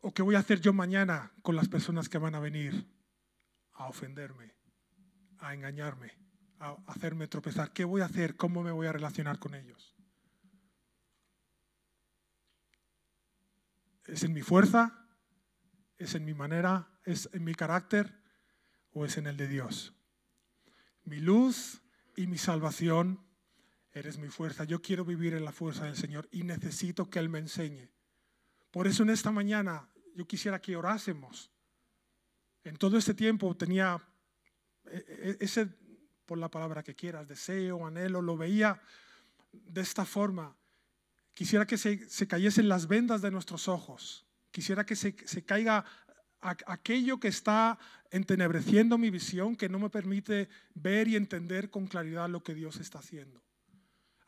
¿O 0.00 0.14
qué 0.14 0.22
voy 0.22 0.36
a 0.36 0.38
hacer 0.38 0.60
yo 0.60 0.72
mañana 0.72 1.32
con 1.42 1.56
las 1.56 1.68
personas 1.68 2.08
que 2.08 2.18
van 2.18 2.34
a 2.34 2.40
venir 2.40 2.86
a 3.80 3.88
ofenderme, 3.88 4.54
a 5.38 5.54
engañarme, 5.54 6.12
a 6.58 6.76
hacerme 6.86 7.28
tropezar? 7.28 7.72
¿Qué 7.72 7.84
voy 7.84 8.02
a 8.02 8.04
hacer? 8.04 8.36
¿Cómo 8.36 8.62
me 8.62 8.72
voy 8.72 8.86
a 8.86 8.92
relacionar 8.92 9.38
con 9.38 9.54
ellos? 9.54 9.96
¿Es 14.04 14.22
en 14.22 14.34
mi 14.34 14.42
fuerza? 14.42 15.08
¿Es 15.96 16.14
en 16.14 16.26
mi 16.26 16.34
manera? 16.34 16.90
¿Es 17.04 17.30
en 17.32 17.42
mi 17.42 17.54
carácter? 17.54 18.22
¿O 18.92 19.06
es 19.06 19.16
en 19.16 19.26
el 19.26 19.38
de 19.38 19.48
Dios? 19.48 19.94
Mi 21.04 21.18
luz 21.18 21.80
y 22.16 22.26
mi 22.26 22.36
salvación 22.36 23.24
eres 23.92 24.18
mi 24.18 24.28
fuerza. 24.28 24.64
Yo 24.64 24.82
quiero 24.82 25.06
vivir 25.06 25.32
en 25.32 25.44
la 25.46 25.52
fuerza 25.52 25.84
del 25.84 25.96
Señor 25.96 26.28
y 26.30 26.42
necesito 26.42 27.08
que 27.08 27.18
Él 27.18 27.30
me 27.30 27.38
enseñe. 27.38 27.88
Por 28.70 28.86
eso 28.86 29.04
en 29.04 29.10
esta 29.10 29.30
mañana 29.30 29.88
yo 30.14 30.26
quisiera 30.26 30.60
que 30.60 30.76
orásemos. 30.76 31.50
En 32.64 32.76
todo 32.76 32.98
este 32.98 33.14
tiempo 33.14 33.56
tenía 33.56 33.98
e, 34.86 35.36
e, 35.40 35.44
ese, 35.44 35.68
por 36.26 36.38
la 36.38 36.50
palabra 36.50 36.82
que 36.82 36.94
quieras, 36.94 37.28
deseo, 37.28 37.86
anhelo, 37.86 38.22
lo 38.22 38.36
veía 38.36 38.80
de 39.52 39.80
esta 39.80 40.04
forma. 40.04 40.56
Quisiera 41.34 41.66
que 41.66 41.78
se, 41.78 42.08
se 42.08 42.26
cayesen 42.26 42.68
las 42.68 42.86
vendas 42.86 43.22
de 43.22 43.30
nuestros 43.30 43.68
ojos. 43.68 44.26
Quisiera 44.50 44.84
que 44.84 44.96
se, 44.96 45.16
se 45.24 45.44
caiga 45.44 45.84
aquello 46.40 47.20
que 47.20 47.28
está 47.28 47.78
entenebreciendo 48.10 48.96
mi 48.96 49.10
visión, 49.10 49.56
que 49.56 49.68
no 49.68 49.78
me 49.78 49.90
permite 49.90 50.48
ver 50.74 51.06
y 51.08 51.16
entender 51.16 51.70
con 51.70 51.86
claridad 51.86 52.30
lo 52.30 52.42
que 52.42 52.54
Dios 52.54 52.76
está 52.76 52.98
haciendo 52.98 53.42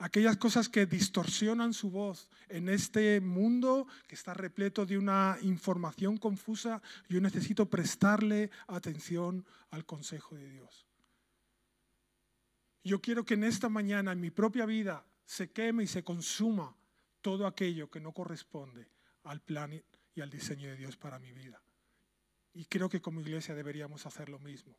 aquellas 0.02 0.36
cosas 0.36 0.68
que 0.68 0.84
distorsionan 0.84 1.72
su 1.72 1.88
voz 1.88 2.28
en 2.48 2.68
este 2.68 3.20
mundo 3.20 3.86
que 4.08 4.16
está 4.16 4.34
repleto 4.34 4.84
de 4.84 4.98
una 4.98 5.38
información 5.42 6.16
confusa, 6.16 6.82
yo 7.08 7.20
necesito 7.20 7.66
prestarle 7.66 8.50
atención 8.66 9.46
al 9.70 9.86
consejo 9.86 10.34
de 10.34 10.50
Dios. 10.50 10.86
Yo 12.82 13.00
quiero 13.00 13.24
que 13.24 13.34
en 13.34 13.44
esta 13.44 13.68
mañana, 13.68 14.10
en 14.10 14.20
mi 14.20 14.30
propia 14.30 14.66
vida, 14.66 15.06
se 15.24 15.52
queme 15.52 15.84
y 15.84 15.86
se 15.86 16.02
consuma 16.02 16.76
todo 17.20 17.46
aquello 17.46 17.88
que 17.88 18.00
no 18.00 18.10
corresponde 18.10 18.88
al 19.22 19.40
plan 19.40 19.80
y 20.16 20.20
al 20.20 20.30
diseño 20.30 20.68
de 20.68 20.76
Dios 20.76 20.96
para 20.96 21.20
mi 21.20 21.30
vida. 21.30 21.62
Y 22.54 22.64
creo 22.64 22.88
que 22.88 23.00
como 23.00 23.20
iglesia 23.20 23.54
deberíamos 23.54 24.04
hacer 24.04 24.28
lo 24.28 24.40
mismo. 24.40 24.76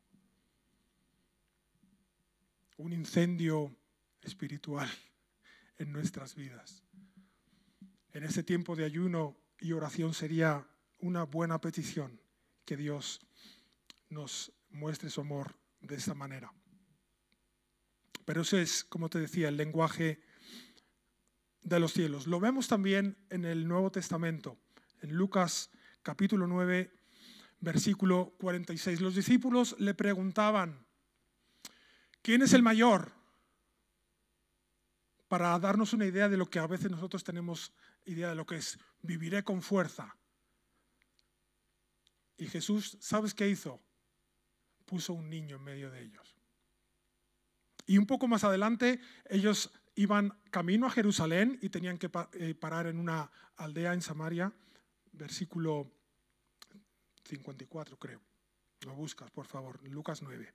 Un 2.76 2.92
incendio 2.92 3.74
espiritual 4.20 4.90
en 5.84 5.92
nuestras 5.92 6.34
vidas. 6.34 6.82
En 8.12 8.24
este 8.24 8.42
tiempo 8.42 8.74
de 8.74 8.86
ayuno 8.86 9.36
y 9.60 9.72
oración 9.72 10.14
sería 10.14 10.66
una 10.98 11.24
buena 11.24 11.60
petición 11.60 12.20
que 12.64 12.76
Dios 12.76 13.20
nos 14.08 14.52
muestre 14.70 15.10
su 15.10 15.20
amor 15.20 15.58
de 15.80 15.96
esta 15.96 16.14
manera. 16.14 16.52
Pero 18.24 18.42
ese 18.42 18.62
es, 18.62 18.84
como 18.84 19.10
te 19.10 19.18
decía, 19.18 19.48
el 19.48 19.58
lenguaje 19.58 20.22
de 21.60 21.80
los 21.80 21.92
cielos. 21.92 22.26
Lo 22.26 22.40
vemos 22.40 22.66
también 22.66 23.18
en 23.28 23.44
el 23.44 23.68
Nuevo 23.68 23.92
Testamento, 23.92 24.56
en 25.02 25.14
Lucas 25.14 25.70
capítulo 26.02 26.46
9, 26.46 26.94
versículo 27.60 28.34
46. 28.38 29.02
Los 29.02 29.16
discípulos 29.16 29.76
le 29.78 29.92
preguntaban, 29.92 30.86
¿quién 32.22 32.40
es 32.40 32.54
el 32.54 32.62
mayor? 32.62 33.12
Para 35.34 35.58
darnos 35.58 35.92
una 35.92 36.06
idea 36.06 36.28
de 36.28 36.36
lo 36.36 36.48
que 36.48 36.60
a 36.60 36.66
veces 36.68 36.92
nosotros 36.92 37.24
tenemos 37.24 37.72
idea 38.04 38.28
de 38.28 38.36
lo 38.36 38.46
que 38.46 38.54
es 38.54 38.78
viviré 39.02 39.42
con 39.42 39.62
fuerza. 39.62 40.16
Y 42.36 42.46
Jesús, 42.46 42.96
¿sabes 43.00 43.34
qué 43.34 43.48
hizo? 43.48 43.82
Puso 44.84 45.12
un 45.12 45.28
niño 45.28 45.56
en 45.56 45.64
medio 45.64 45.90
de 45.90 46.02
ellos. 46.02 46.36
Y 47.84 47.98
un 47.98 48.06
poco 48.06 48.28
más 48.28 48.44
adelante 48.44 49.00
ellos 49.28 49.72
iban 49.96 50.38
camino 50.52 50.86
a 50.86 50.90
Jerusalén 50.90 51.58
y 51.60 51.68
tenían 51.68 51.98
que 51.98 52.08
eh, 52.34 52.54
parar 52.54 52.86
en 52.86 53.00
una 53.00 53.28
aldea 53.56 53.92
en 53.92 54.02
Samaria, 54.02 54.52
versículo 55.10 55.90
54 57.24 57.98
creo. 57.98 58.20
Lo 58.82 58.94
buscas, 58.94 59.32
por 59.32 59.46
favor, 59.46 59.82
Lucas 59.82 60.22
9. 60.22 60.54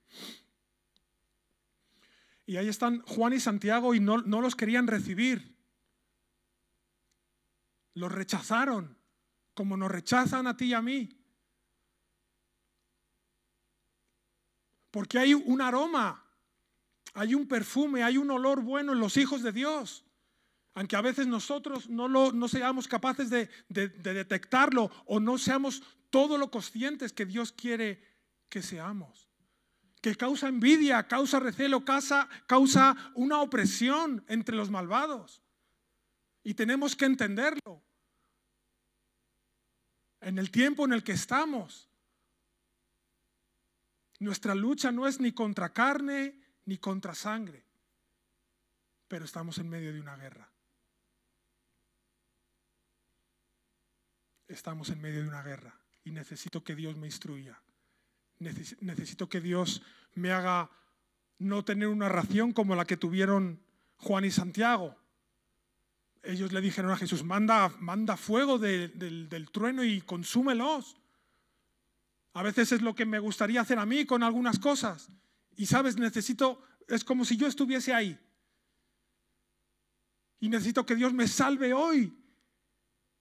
Y 2.50 2.58
ahí 2.58 2.68
están 2.68 3.04
Juan 3.04 3.34
y 3.34 3.40
Santiago 3.40 3.94
y 3.94 4.00
no, 4.00 4.24
no 4.24 4.42
los 4.42 4.56
querían 4.56 4.88
recibir. 4.88 5.56
Los 7.94 8.12
rechazaron, 8.12 8.98
como 9.54 9.78
nos 9.78 9.92
rechazan 9.92 10.48
a 10.48 10.58
ti 10.58 10.66
y 10.66 10.74
a 10.74 10.82
mí. 10.82 11.16
Porque 14.90 15.20
hay 15.20 15.36
un 15.36 15.62
aroma, 15.62 16.26
hay 17.14 17.36
un 17.36 17.48
perfume, 17.48 18.02
hay 18.02 18.18
un 18.18 18.32
olor 18.32 18.64
bueno 18.64 18.94
en 18.94 19.00
los 19.00 19.18
hijos 19.18 19.44
de 19.44 19.52
Dios. 19.52 20.04
Aunque 20.74 20.96
a 20.96 21.02
veces 21.02 21.28
nosotros 21.28 21.88
no, 21.88 22.08
lo, 22.08 22.32
no 22.32 22.48
seamos 22.48 22.88
capaces 22.88 23.30
de, 23.30 23.48
de 23.68 23.90
detectarlo 23.90 24.90
o 25.06 25.20
no 25.20 25.38
seamos 25.38 25.84
todo 26.10 26.36
lo 26.40 26.50
conscientes 26.50 27.14
que 27.14 27.28
Dios 27.28 27.52
quiere 27.52 28.04
que 28.50 28.64
seamos 28.64 29.29
que 30.02 30.16
causa 30.16 30.48
envidia, 30.48 31.08
causa 31.08 31.40
recelo, 31.40 31.84
causa, 31.84 32.30
causa 32.48 32.96
una 33.16 33.42
opresión 33.42 34.24
entre 34.28 34.56
los 34.56 34.70
malvados. 34.70 35.42
Y 36.44 36.54
tenemos 36.54 36.96
que 36.96 37.06
entenderlo. 37.06 37.84
en 40.22 40.38
el 40.38 40.52
tiempo 40.52 40.84
en 40.84 40.92
el 40.92 41.02
que 41.02 41.14
estamos. 41.14 41.90
Nuestra 44.20 44.54
lucha 44.54 44.92
no 44.92 45.08
es 45.08 45.20
ni 45.20 45.32
contra 45.32 45.72
carne 45.72 46.38
ni 46.66 46.78
contra 46.78 47.16
sangre, 47.16 47.66
pero 49.08 49.24
estamos 49.24 49.58
en 49.60 49.70
medio 49.70 49.94
de 49.94 50.02
una 50.02 50.18
guerra. 50.18 50.52
Estamos 54.48 54.90
en 54.90 55.00
medio 55.00 55.22
de 55.22 55.28
una 55.30 55.42
guerra 55.42 55.80
y 56.04 56.12
necesito 56.12 56.64
que 56.64 56.76
Dios 56.76 56.98
me 56.98 57.08
instruya. 57.08 57.62
Necesito 58.40 59.28
que 59.30 59.42
Dios 59.42 59.82
me 60.16 60.32
haga 60.32 60.72
no 61.38 61.64
tener 61.64 61.88
una 61.88 62.10
ración 62.10 62.52
como 62.52 62.76
la 62.76 62.86
que 62.86 62.98
tuvieron 62.98 63.62
Juan 63.98 64.26
y 64.26 64.32
Santiago. 64.32 64.96
Ellos 66.24 66.52
le 66.52 66.62
dijeron 66.62 66.92
a 66.92 66.98
Jesús, 66.98 67.24
manda, 67.24 67.70
manda 67.80 68.18
fuego 68.18 68.58
del 68.58 69.50
trueno 69.52 69.84
y 69.84 70.02
consúmelos. 70.02 70.98
A 72.34 72.44
veces 72.44 72.72
es 72.72 72.82
lo 72.82 72.96
que 72.96 73.06
me 73.06 73.20
gustaría 73.20 73.62
hacer 73.62 73.80
a 73.80 73.86
mí 73.86 74.06
con 74.06 74.24
algunas 74.24 74.60
cosas. 74.60 75.10
Y 75.56 75.66
sabes, 75.66 75.98
necesito, 75.98 76.62
es 76.88 77.04
como 77.04 77.26
si 77.26 77.38
yo 77.38 77.48
estuviese 77.48 77.94
ahí. 77.94 78.20
Y 80.40 80.50
necesito 80.50 80.86
que 80.86 80.96
Dios 80.96 81.14
me 81.14 81.28
salve 81.28 81.74
hoy 81.74 82.19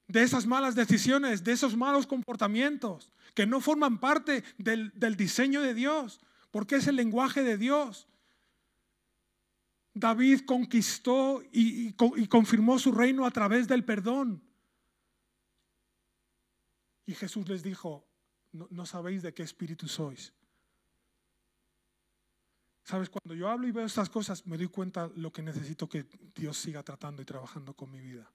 de 0.08 0.22
esas 0.22 0.46
malas 0.46 0.74
decisiones, 0.74 1.44
de 1.44 1.52
esos 1.52 1.76
malos 1.76 2.06
comportamientos 2.06 3.12
que 3.34 3.46
no 3.46 3.60
forman 3.60 3.98
parte 3.98 4.42
del, 4.56 4.90
diseño 5.16 5.62
de 5.62 5.74
Dios, 5.74 6.18
porque 6.50 6.76
es 6.76 6.88
el 6.88 6.96
lenguaje 6.96 7.44
de 7.44 7.56
Dios. 7.56 8.08
David 9.94 10.40
conquistó 10.46 11.42
y, 11.52 11.92
confirmó 11.92 12.78
su 12.78 12.90
reino 12.90 13.26
a 13.26 13.30
través 13.30 13.68
del 13.68 13.84
perdón. 13.84 14.42
Y 17.06 17.14
Jesús 17.14 17.48
les 17.48 17.62
dijo, 17.62 18.06
no, 18.52 18.86
sabéis 18.86 19.22
de 19.22 19.32
qué 19.32 19.42
espíritu 19.42 19.86
sois. 19.88 20.32
Sabes, 22.82 23.10
cuando 23.10 23.34
yo 23.34 23.48
hablo 23.48 23.68
y 23.68 23.70
veo 23.70 23.84
estas 23.84 24.08
cosas, 24.08 24.46
me 24.46 24.56
doy 24.56 24.68
cuenta 24.68 25.10
lo 25.14 25.30
que 25.30 25.42
necesito 25.42 25.88
que 25.88 26.06
Dios 26.34 26.56
siga 26.56 26.82
tratando 26.82 27.20
y 27.20 27.26
trabajando 27.26 27.74
con 27.74 27.90
mi 27.90 28.00
vida. 28.00 28.30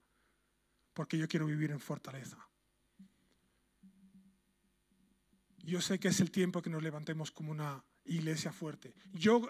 Porque 0.93 1.17
yo 1.17 1.27
quiero 1.27 1.45
vivir 1.45 1.71
en 1.71 1.79
fortaleza. 1.79 2.37
Yo 5.63 5.81
sé 5.81 5.99
que 5.99 6.09
es 6.09 6.19
el 6.19 6.29
tiempo 6.29 6.61
que 6.61 6.69
nos 6.69 6.83
levantemos 6.83 7.31
como 7.31 7.51
una 7.51 7.83
iglesia 8.05 8.51
fuerte. 8.51 8.93
Yo 9.13 9.49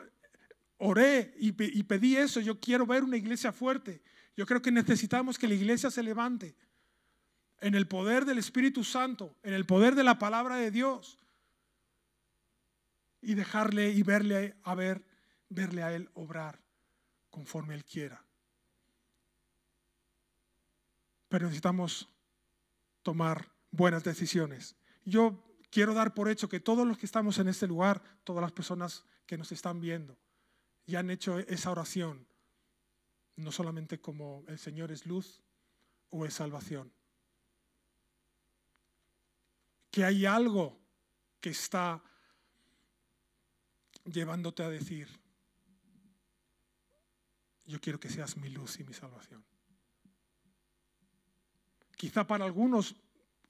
oré 0.78 1.34
y, 1.38 1.52
pedí 1.52 2.16
eso. 2.18 2.40
Yo 2.40 2.60
quiero 2.60 2.86
ver 2.86 3.04
una 3.04 3.18
iglesia 3.18 3.52
fuerte. 3.52 4.02
Yo 4.36 4.46
creo 4.46 4.62
que 4.62 4.72
necesitamos 4.72 5.38
que 5.38 5.48
la 5.48 5.56
iglesia 5.56 5.90
se 5.90 6.04
levante 6.04 6.56
en 7.60 7.76
el 7.76 7.88
poder 7.88 8.26
del 8.26 8.38
Espíritu 8.38 8.84
Santo, 8.84 9.38
en 9.44 9.54
el 9.54 9.66
poder 9.66 9.96
de 9.96 10.04
la 10.04 10.20
palabra 10.20 10.58
de 10.58 10.72
Dios 10.72 11.18
y 13.22 13.36
dejarle 13.36 13.92
y 13.92 14.04
verle 14.04 14.56
a 14.64 14.76
ver, 14.76 15.06
verle 15.50 15.82
a 15.82 15.94
él 15.94 16.10
obrar 16.14 16.62
conforme 17.30 17.74
él 17.74 17.86
quiera. 17.86 18.24
Pero 21.34 21.48
necesitamos 21.48 22.08
tomar 23.02 23.52
buenas 23.72 24.04
decisiones. 24.04 24.76
Yo 25.04 25.44
quiero 25.72 25.96
dar 25.96 26.14
por 26.14 26.30
hecho 26.30 26.48
que 26.48 26.60
todos 26.60 26.86
los 26.86 27.00
que 27.00 27.08
estamos 27.08 27.40
en 27.40 27.48
este 27.48 27.66
lugar, 27.66 28.04
todas 28.24 28.44
las 28.44 28.52
personas 28.52 29.04
que 29.26 29.36
nos 29.36 29.52
están 29.52 29.82
viendo, 29.82 30.16
y 30.86 30.94
han 30.94 31.10
hecho 31.10 31.40
esa 31.40 31.72
oración, 31.72 32.28
no 33.36 33.52
solamente 33.52 34.00
como 34.00 34.44
el 34.48 34.60
Señor 34.60 34.92
es 34.92 35.08
luz 35.08 35.42
o 36.12 36.24
es 36.28 36.36
salvación. 36.36 36.94
Que 39.90 40.06
hay 40.06 40.28
algo 40.28 40.80
que 41.42 41.50
está 41.50 42.04
llevándote 44.06 44.62
a 44.62 44.70
decir, 44.70 45.08
yo 47.66 47.82
quiero 47.82 48.00
que 48.00 48.10
seas 48.10 48.38
mi 48.38 48.50
luz 48.50 48.80
y 48.80 48.84
mi 48.84 48.94
salvación. 48.94 49.44
Quizá 52.04 52.28
para 52.28 52.44
algunos 52.44 52.98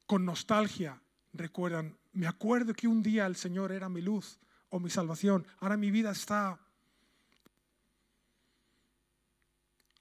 con 0.06 0.26
nostalgia 0.26 1.02
recuerdan, 1.34 1.98
me 2.12 2.28
acuerdo 2.28 2.76
que 2.76 2.88
un 2.88 3.02
día 3.02 3.26
el 3.26 3.36
Señor 3.36 3.72
era 3.72 3.90
mi 3.90 4.00
luz 4.00 4.38
o 4.70 4.80
mi 4.80 4.92
salvación, 4.92 5.48
ahora 5.58 5.76
mi 5.76 5.90
vida 5.90 6.12
está 6.12 6.60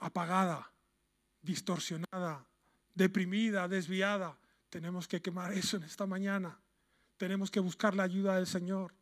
apagada, 0.00 0.70
distorsionada, 1.40 2.46
deprimida, 2.94 3.68
desviada. 3.68 4.38
Tenemos 4.68 5.08
que 5.08 5.22
quemar 5.22 5.54
eso 5.54 5.78
en 5.78 5.84
esta 5.84 6.04
mañana. 6.04 6.60
Tenemos 7.16 7.50
que 7.50 7.60
buscar 7.60 7.94
la 7.94 8.02
ayuda 8.02 8.36
del 8.36 8.46
Señor. 8.46 8.94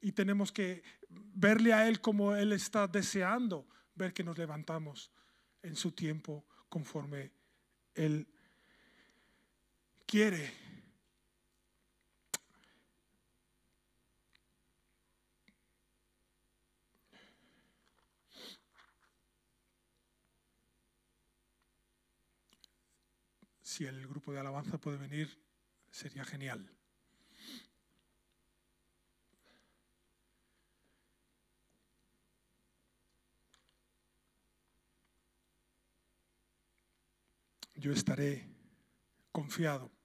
Y 0.00 0.12
tenemos 0.12 0.52
que 0.52 0.84
verle 1.08 1.72
a 1.72 1.88
Él 1.88 2.00
como 2.00 2.36
Él 2.36 2.52
está 2.52 2.86
deseando 2.86 3.66
ver 3.96 4.12
que 4.12 4.22
nos 4.22 4.38
levantamos 4.38 5.10
en 5.62 5.74
su 5.74 5.90
tiempo 5.90 6.46
conforme 6.68 7.32
Él 7.96 8.28
quiere 10.08 10.50
si 23.60 23.84
el 23.84 24.08
grupo 24.08 24.32
de 24.32 24.40
alabanza 24.40 24.78
puede 24.78 24.96
venir, 24.96 25.38
sería 25.90 26.24
genial. 26.24 26.74
Yo 37.74 37.92
estaré 37.92 38.48
confiado. 39.30 39.97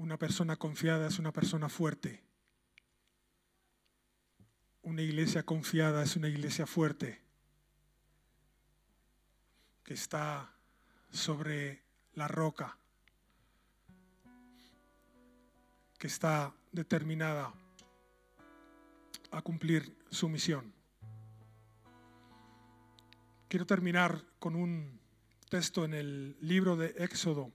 Una 0.00 0.16
persona 0.16 0.56
confiada 0.56 1.08
es 1.08 1.18
una 1.18 1.30
persona 1.30 1.68
fuerte. 1.68 2.22
Una 4.80 5.02
iglesia 5.02 5.42
confiada 5.42 6.02
es 6.02 6.16
una 6.16 6.26
iglesia 6.26 6.66
fuerte 6.66 7.20
que 9.84 9.92
está 9.92 10.54
sobre 11.10 11.82
la 12.14 12.28
roca 12.28 12.78
que 15.98 16.06
está 16.06 16.54
determinada 16.72 17.52
a 19.32 19.42
cumplir 19.42 19.94
su 20.10 20.30
misión. 20.30 20.72
Quiero 23.48 23.66
terminar 23.66 24.24
con 24.38 24.56
un 24.56 24.98
texto 25.50 25.84
en 25.84 25.92
el 25.92 26.38
libro 26.40 26.76
de 26.76 26.94
Éxodo, 26.96 27.52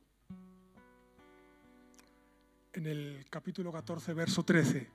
en 2.76 2.88
el 2.88 3.26
capítulo 3.30 3.71
14, 3.71 4.13
verso 4.13 4.43
13. 4.43 4.89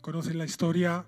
Conocen 0.00 0.38
la 0.38 0.44
historia 0.44 1.06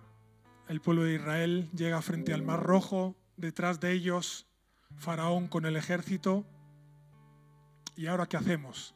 el 0.68 0.80
pueblo 0.80 1.04
de 1.04 1.16
Israel 1.16 1.68
llega 1.74 2.00
frente 2.00 2.32
al 2.32 2.42
Mar 2.42 2.62
Rojo, 2.62 3.14
detrás 3.36 3.78
de 3.80 3.92
ellos 3.92 4.46
Faraón 4.96 5.48
con 5.48 5.66
el 5.66 5.76
ejército. 5.76 6.46
¿Y 7.94 8.06
ahora 8.06 8.24
qué 8.24 8.38
hacemos? 8.38 8.94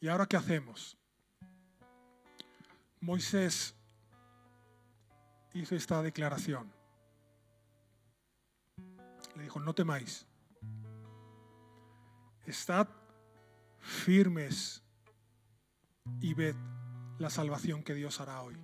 ¿Y 0.00 0.08
ahora 0.08 0.26
qué 0.26 0.36
hacemos? 0.36 0.98
Moisés 3.00 3.76
hizo 5.54 5.76
esta 5.76 6.02
declaración. 6.02 6.81
Le 9.36 9.44
dijo, 9.44 9.60
no 9.60 9.74
temáis, 9.74 10.26
estad 12.46 12.88
firmes 13.78 14.82
y 16.20 16.34
ved 16.34 16.54
la 17.18 17.30
salvación 17.30 17.82
que 17.82 17.94
Dios 17.94 18.20
hará 18.20 18.42
hoy. 18.42 18.56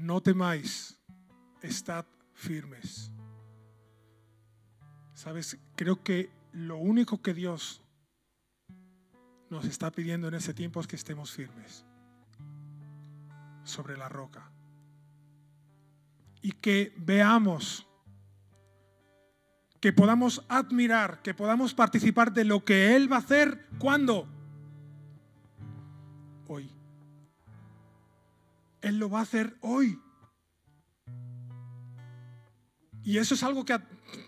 no 0.00 0.22
temáis, 0.22 0.98
estad 1.62 2.06
firmes. 2.32 3.12
Sabes, 5.14 5.58
creo 5.76 6.02
que 6.02 6.30
lo 6.52 6.78
único 6.78 7.20
que 7.20 7.34
Dios 7.34 7.82
nos 9.50 9.66
está 9.66 9.90
pidiendo 9.90 10.28
en 10.28 10.34
ese 10.34 10.54
tiempo 10.54 10.80
es 10.80 10.86
que 10.86 10.96
estemos 10.96 11.32
firmes 11.32 11.84
sobre 13.64 13.96
la 13.96 14.08
roca 14.08 14.50
y 16.42 16.52
que 16.52 16.94
veamos, 16.96 17.86
que 19.80 19.92
podamos 19.92 20.44
admirar, 20.48 21.22
que 21.22 21.34
podamos 21.34 21.74
participar 21.74 22.32
de 22.32 22.44
lo 22.44 22.64
que 22.64 22.96
Él 22.96 23.10
va 23.10 23.16
a 23.16 23.20
hacer 23.20 23.66
cuando 23.78 24.28
hoy 26.48 26.70
Él 28.80 28.98
lo 28.98 29.10
va 29.10 29.20
a 29.20 29.22
hacer 29.22 29.56
hoy. 29.60 29.98
Y 33.02 33.18
eso 33.18 33.34
es 33.34 33.42
algo 33.42 33.64
que 33.64 33.78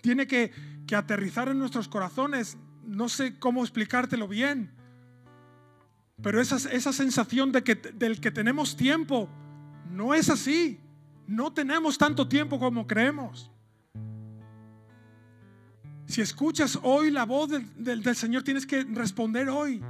tiene 0.00 0.26
que, 0.26 0.52
aterrizar 0.94 1.48
en 1.48 1.58
nuestros 1.58 1.88
corazones. 1.88 2.58
No 2.84 3.08
sé 3.08 3.38
cómo 3.38 3.62
explicártelo 3.62 4.28
bien. 4.28 4.70
Pero 6.22 6.38
esa, 6.38 6.56
esa 6.70 6.92
sensación 6.92 7.50
de 7.50 7.64
que, 7.64 7.76
del 7.76 8.20
que 8.20 8.30
tenemos 8.30 8.76
tiempo 8.76 9.30
no 9.90 10.12
es 10.12 10.28
así. 10.28 10.78
No 11.26 11.52
tenemos 11.52 11.96
tanto 11.98 12.28
tiempo 12.28 12.58
como 12.58 12.86
creemos. 12.86 13.50
Si 16.06 16.20
escuchas 16.20 16.78
hoy 16.82 17.10
la 17.10 17.24
voz 17.24 17.48
del, 17.48 18.02
del, 18.02 18.16
Señor, 18.16 18.42
tienes 18.42 18.66
que 18.66 18.84
responder 18.84 19.48
hoy. 19.48 19.82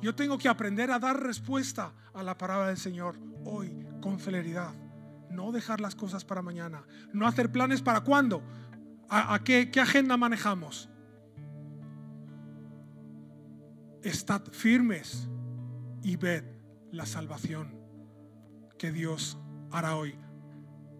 Yo 0.00 0.14
tengo 0.14 0.38
que 0.38 0.48
aprender 0.48 0.90
a 0.90 0.98
dar 0.98 1.22
respuesta 1.22 1.92
a 2.14 2.22
la 2.22 2.38
palabra 2.38 2.68
del 2.68 2.78
Señor 2.78 3.18
hoy 3.44 3.86
con 4.00 4.18
celeridad. 4.18 4.72
No 5.30 5.52
dejar 5.52 5.80
las 5.80 5.94
cosas 5.94 6.24
para 6.24 6.40
mañana. 6.40 6.84
No 7.12 7.26
hacer 7.26 7.52
planes 7.52 7.82
para 7.82 8.00
cuándo. 8.00 8.42
¿A, 9.08 9.38
qué, 9.44 9.70
qué 9.70 9.80
agenda 9.80 10.16
manejamos? 10.16 10.88
Estad 14.02 14.42
firmes 14.52 15.28
y 16.02 16.16
ved 16.16 16.44
la 16.90 17.06
salvación 17.06 17.74
que 18.78 18.92
Dios 18.92 19.38
hará 19.70 19.96
hoy. 19.96 20.14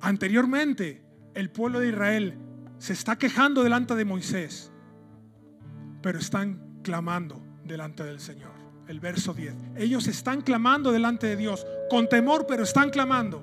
Anteriormente, 0.00 1.04
el 1.34 1.50
pueblo 1.50 1.80
de 1.80 1.88
Israel 1.88 2.38
se 2.78 2.92
está 2.92 3.16
quejando 3.16 3.62
delante 3.62 3.94
de 3.94 4.04
Moisés, 4.04 4.72
pero 6.02 6.18
están 6.18 6.80
clamando 6.82 7.42
delante 7.64 8.04
del 8.04 8.20
Señor. 8.20 8.52
El 8.86 9.00
verso 9.00 9.34
10. 9.34 9.54
Ellos 9.76 10.06
están 10.06 10.42
clamando 10.42 10.92
delante 10.92 11.26
de 11.26 11.36
Dios, 11.36 11.66
con 11.90 12.08
temor, 12.08 12.46
pero 12.46 12.62
están 12.62 12.90
clamando. 12.90 13.42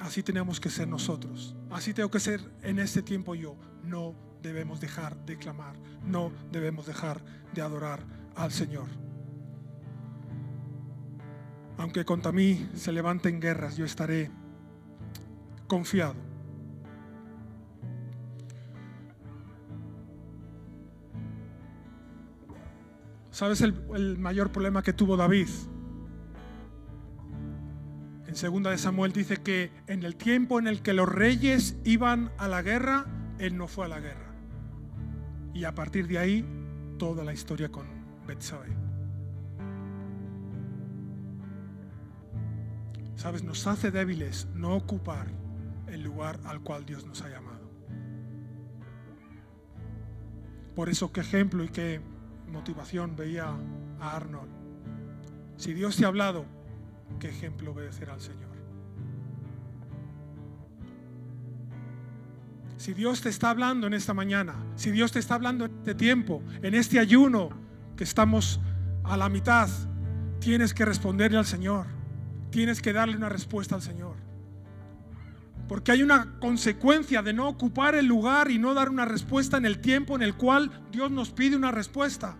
Así 0.00 0.22
tenemos 0.22 0.58
que 0.58 0.70
ser 0.70 0.88
nosotros. 0.88 1.54
Así 1.70 1.94
tengo 1.94 2.10
que 2.10 2.18
ser 2.18 2.40
en 2.62 2.78
este 2.78 3.02
tiempo 3.02 3.34
yo. 3.34 3.56
No 3.84 4.14
debemos 4.42 4.80
dejar 4.80 5.16
de 5.24 5.36
clamar. 5.36 5.76
No 6.04 6.32
debemos 6.50 6.86
dejar 6.86 7.22
de 7.54 7.62
adorar 7.62 8.00
al 8.34 8.50
Señor. 8.50 8.88
Aunque 11.82 12.04
contra 12.04 12.30
mí 12.30 12.68
se 12.74 12.92
levanten 12.92 13.40
guerras, 13.40 13.76
yo 13.76 13.84
estaré 13.84 14.30
confiado. 15.66 16.14
¿Sabes 23.32 23.62
el, 23.62 24.16
mayor 24.16 24.52
problema 24.52 24.84
que 24.84 24.92
tuvo 24.92 25.16
David? 25.16 25.48
En 28.28 28.36
segunda 28.36 28.70
de 28.70 28.78
Samuel 28.78 29.12
dice 29.12 29.38
que 29.38 29.72
en 29.88 30.04
el 30.04 30.14
tiempo 30.14 30.60
en 30.60 30.68
el 30.68 30.82
que 30.82 30.92
los 30.92 31.08
reyes 31.08 31.76
iban 31.82 32.30
a 32.38 32.46
la 32.46 32.62
guerra, 32.62 33.06
él 33.40 33.56
no 33.56 33.66
fue 33.66 33.86
a 33.86 33.88
la 33.88 33.98
guerra. 33.98 34.32
Y 35.52 35.64
a 35.64 35.74
partir 35.74 36.06
de 36.06 36.18
ahí, 36.18 36.46
toda 36.96 37.24
la 37.24 37.32
historia 37.32 37.70
con 37.70 37.88
Betsabé. 38.24 38.81
Sabes, 43.16 43.42
nos 43.44 43.66
hace 43.66 43.90
débiles 43.90 44.48
no 44.54 44.74
ocupar 44.74 45.28
el 45.86 46.02
lugar 46.02 46.40
al 46.44 46.60
cual 46.62 46.84
Dios 46.84 47.06
nos 47.06 47.22
ha 47.22 47.28
llamado. 47.28 47.70
Por 50.74 50.88
eso 50.88 51.12
qué 51.12 51.20
ejemplo 51.20 51.64
y 51.64 51.68
qué 51.68 52.00
motivación 52.50 53.14
veía 53.14 53.54
a 54.00 54.16
Arnold. 54.16 54.50
Si 55.56 55.74
Dios 55.74 55.96
te 55.96 56.04
ha 56.04 56.08
hablado, 56.08 56.46
qué 57.20 57.28
ejemplo 57.28 57.72
obedecer 57.72 58.10
al 58.10 58.20
Señor. 58.20 58.52
Si 62.78 62.94
Dios 62.94 63.20
te 63.20 63.28
está 63.28 63.50
hablando 63.50 63.86
en 63.86 63.94
esta 63.94 64.12
mañana, 64.12 64.56
si 64.74 64.90
Dios 64.90 65.12
te 65.12 65.20
está 65.20 65.36
hablando 65.36 65.66
en 65.66 65.78
este 65.78 65.94
tiempo, 65.94 66.42
en 66.62 66.74
este 66.74 66.98
ayuno 66.98 67.50
que 67.96 68.02
estamos 68.02 68.60
a 69.04 69.16
la 69.16 69.28
mitad, 69.28 69.68
tienes 70.40 70.74
que 70.74 70.84
responderle 70.84 71.38
al 71.38 71.46
Señor. 71.46 71.86
Tienes 72.52 72.82
que 72.82 72.92
darle 72.92 73.16
una 73.16 73.30
respuesta 73.30 73.74
al 73.74 73.82
Señor. 73.82 74.16
Porque 75.68 75.90
hay 75.90 76.02
una 76.02 76.38
consecuencia 76.38 77.22
de 77.22 77.32
no 77.32 77.48
ocupar 77.48 77.94
el 77.94 78.04
lugar 78.04 78.50
y 78.50 78.58
no 78.58 78.74
dar 78.74 78.90
una 78.90 79.06
respuesta 79.06 79.56
en 79.56 79.64
el 79.64 79.80
tiempo 79.80 80.14
en 80.16 80.22
el 80.22 80.34
cual 80.34 80.70
Dios 80.92 81.10
nos 81.10 81.30
pide 81.30 81.56
una 81.56 81.70
respuesta. 81.70 82.36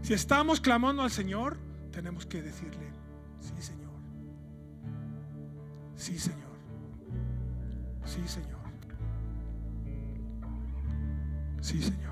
Si 0.00 0.14
estamos 0.14 0.62
clamando 0.62 1.02
al 1.02 1.10
Señor, 1.10 1.58
tenemos 1.92 2.24
que 2.24 2.40
decirle, 2.40 2.90
sí 3.38 3.52
Señor. 3.60 3.92
Sí, 5.94 6.18
Señor. 6.18 6.38
Sí, 8.06 8.26
Señor. 8.26 8.58
Sí, 11.60 11.82
Señor. 11.82 12.07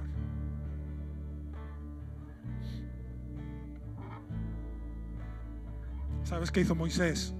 ¿Sabes 6.27 6.51
qué 6.51 6.61
hizo 6.61 6.75
Moisés? 6.75 7.33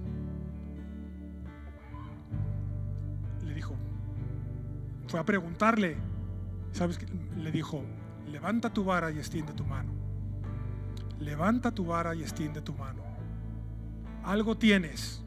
Le 3.45 3.53
dijo, 3.53 3.75
fue 5.07 5.19
a 5.19 5.25
preguntarle, 5.25 5.97
¿sabes 6.71 6.97
qué? 6.97 7.05
Le 7.37 7.51
dijo, 7.51 7.83
levanta 8.31 8.73
tu 8.73 8.83
vara 8.83 9.11
y 9.11 9.19
extiende 9.19 9.53
tu 9.53 9.63
mano. 9.63 9.91
Levanta 11.19 11.69
tu 11.69 11.85
vara 11.85 12.15
y 12.15 12.23
extiende 12.23 12.61
tu 12.61 12.73
mano. 12.73 13.03
Algo 14.23 14.57
tienes 14.57 15.23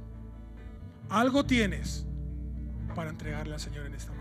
algo 1.11 1.45
tienes 1.45 2.07
para 2.95 3.11
entregarle 3.11 3.55
al 3.55 3.61
Señor 3.61 3.87
en 3.87 3.95
esta 3.95 4.13
mañana. 4.13 4.20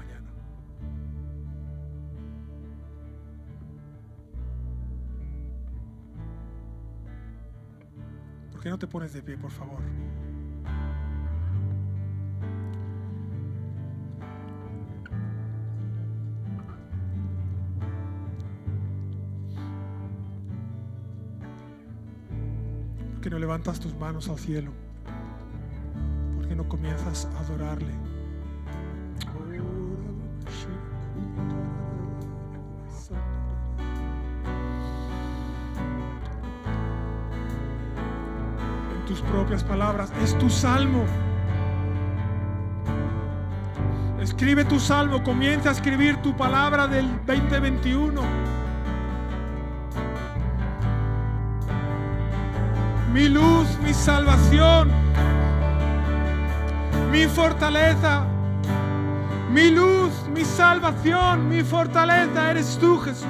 ¿Por 8.60 8.64
qué 8.66 8.70
no 8.72 8.78
te 8.78 8.88
pones 8.88 9.14
de 9.14 9.24
pie, 9.24 9.38
por 9.38 9.52
favor? 9.52 9.80
¿Por 23.14 23.22
qué 23.22 23.30
no 23.30 23.40
levantas 23.40 23.80
tus 23.80 23.96
manos 23.96 24.28
al 24.28 24.38
cielo? 24.38 24.74
no 26.54 26.68
comienzas 26.68 27.30
a 27.34 27.40
adorarle. 27.40 28.19
Propias 39.32 39.64
palabras, 39.64 40.12
es 40.24 40.38
tu 40.38 40.50
salmo. 40.50 41.06
Escribe 44.20 44.66
tu 44.66 44.80
salmo, 44.80 45.24
comienza 45.24 45.70
a 45.70 45.72
escribir 45.72 46.18
tu 46.18 46.36
palabra 46.36 46.88
del 46.88 47.08
2021. 47.26 48.22
Mi 53.14 53.28
luz, 53.28 53.68
mi 53.84 53.94
salvación 53.94 54.92
mi 57.12 57.26
fortaleza, 57.26 58.24
mi 59.52 59.72
luz, 59.72 60.12
mi 60.34 60.46
salvación, 60.46 61.50
mi 61.50 61.64
fortaleza, 61.64 62.52
eres 62.52 62.78
tú 62.80 63.00
Jesús. 63.00 63.26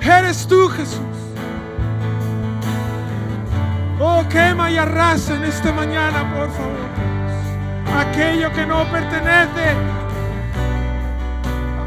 Eres 0.00 0.46
tú 0.46 0.68
Jesús. 0.68 1.19
Oh, 4.02 4.24
quema 4.30 4.70
y 4.70 4.78
arrasa 4.78 5.36
en 5.36 5.44
esta 5.44 5.72
mañana, 5.72 6.34
por 6.34 6.50
favor. 6.50 6.88
Aquello 7.98 8.50
que 8.52 8.64
no 8.64 8.90
pertenece 8.90 9.76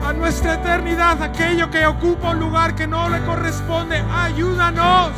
a 0.05 0.13
nuestra 0.13 0.53
eternidad, 0.53 1.21
aquello 1.23 1.71
que 1.71 1.85
ocupa 1.87 2.29
un 2.29 2.39
lugar 2.39 2.75
que 2.75 2.85
no 2.85 3.09
le 3.09 3.19
corresponde, 3.25 4.03
ayúdanos. 4.13 5.11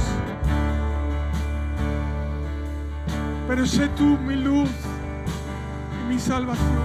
Pero 3.48 3.66
sé 3.66 3.90
tú 3.90 4.18
mi 4.18 4.36
luz 4.38 4.70
mi 6.08 6.20
salvación. 6.20 6.84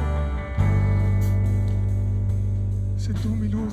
Sé 2.97 3.13
tú 3.15 3.29
mi 3.29 3.49
luz. 3.49 3.70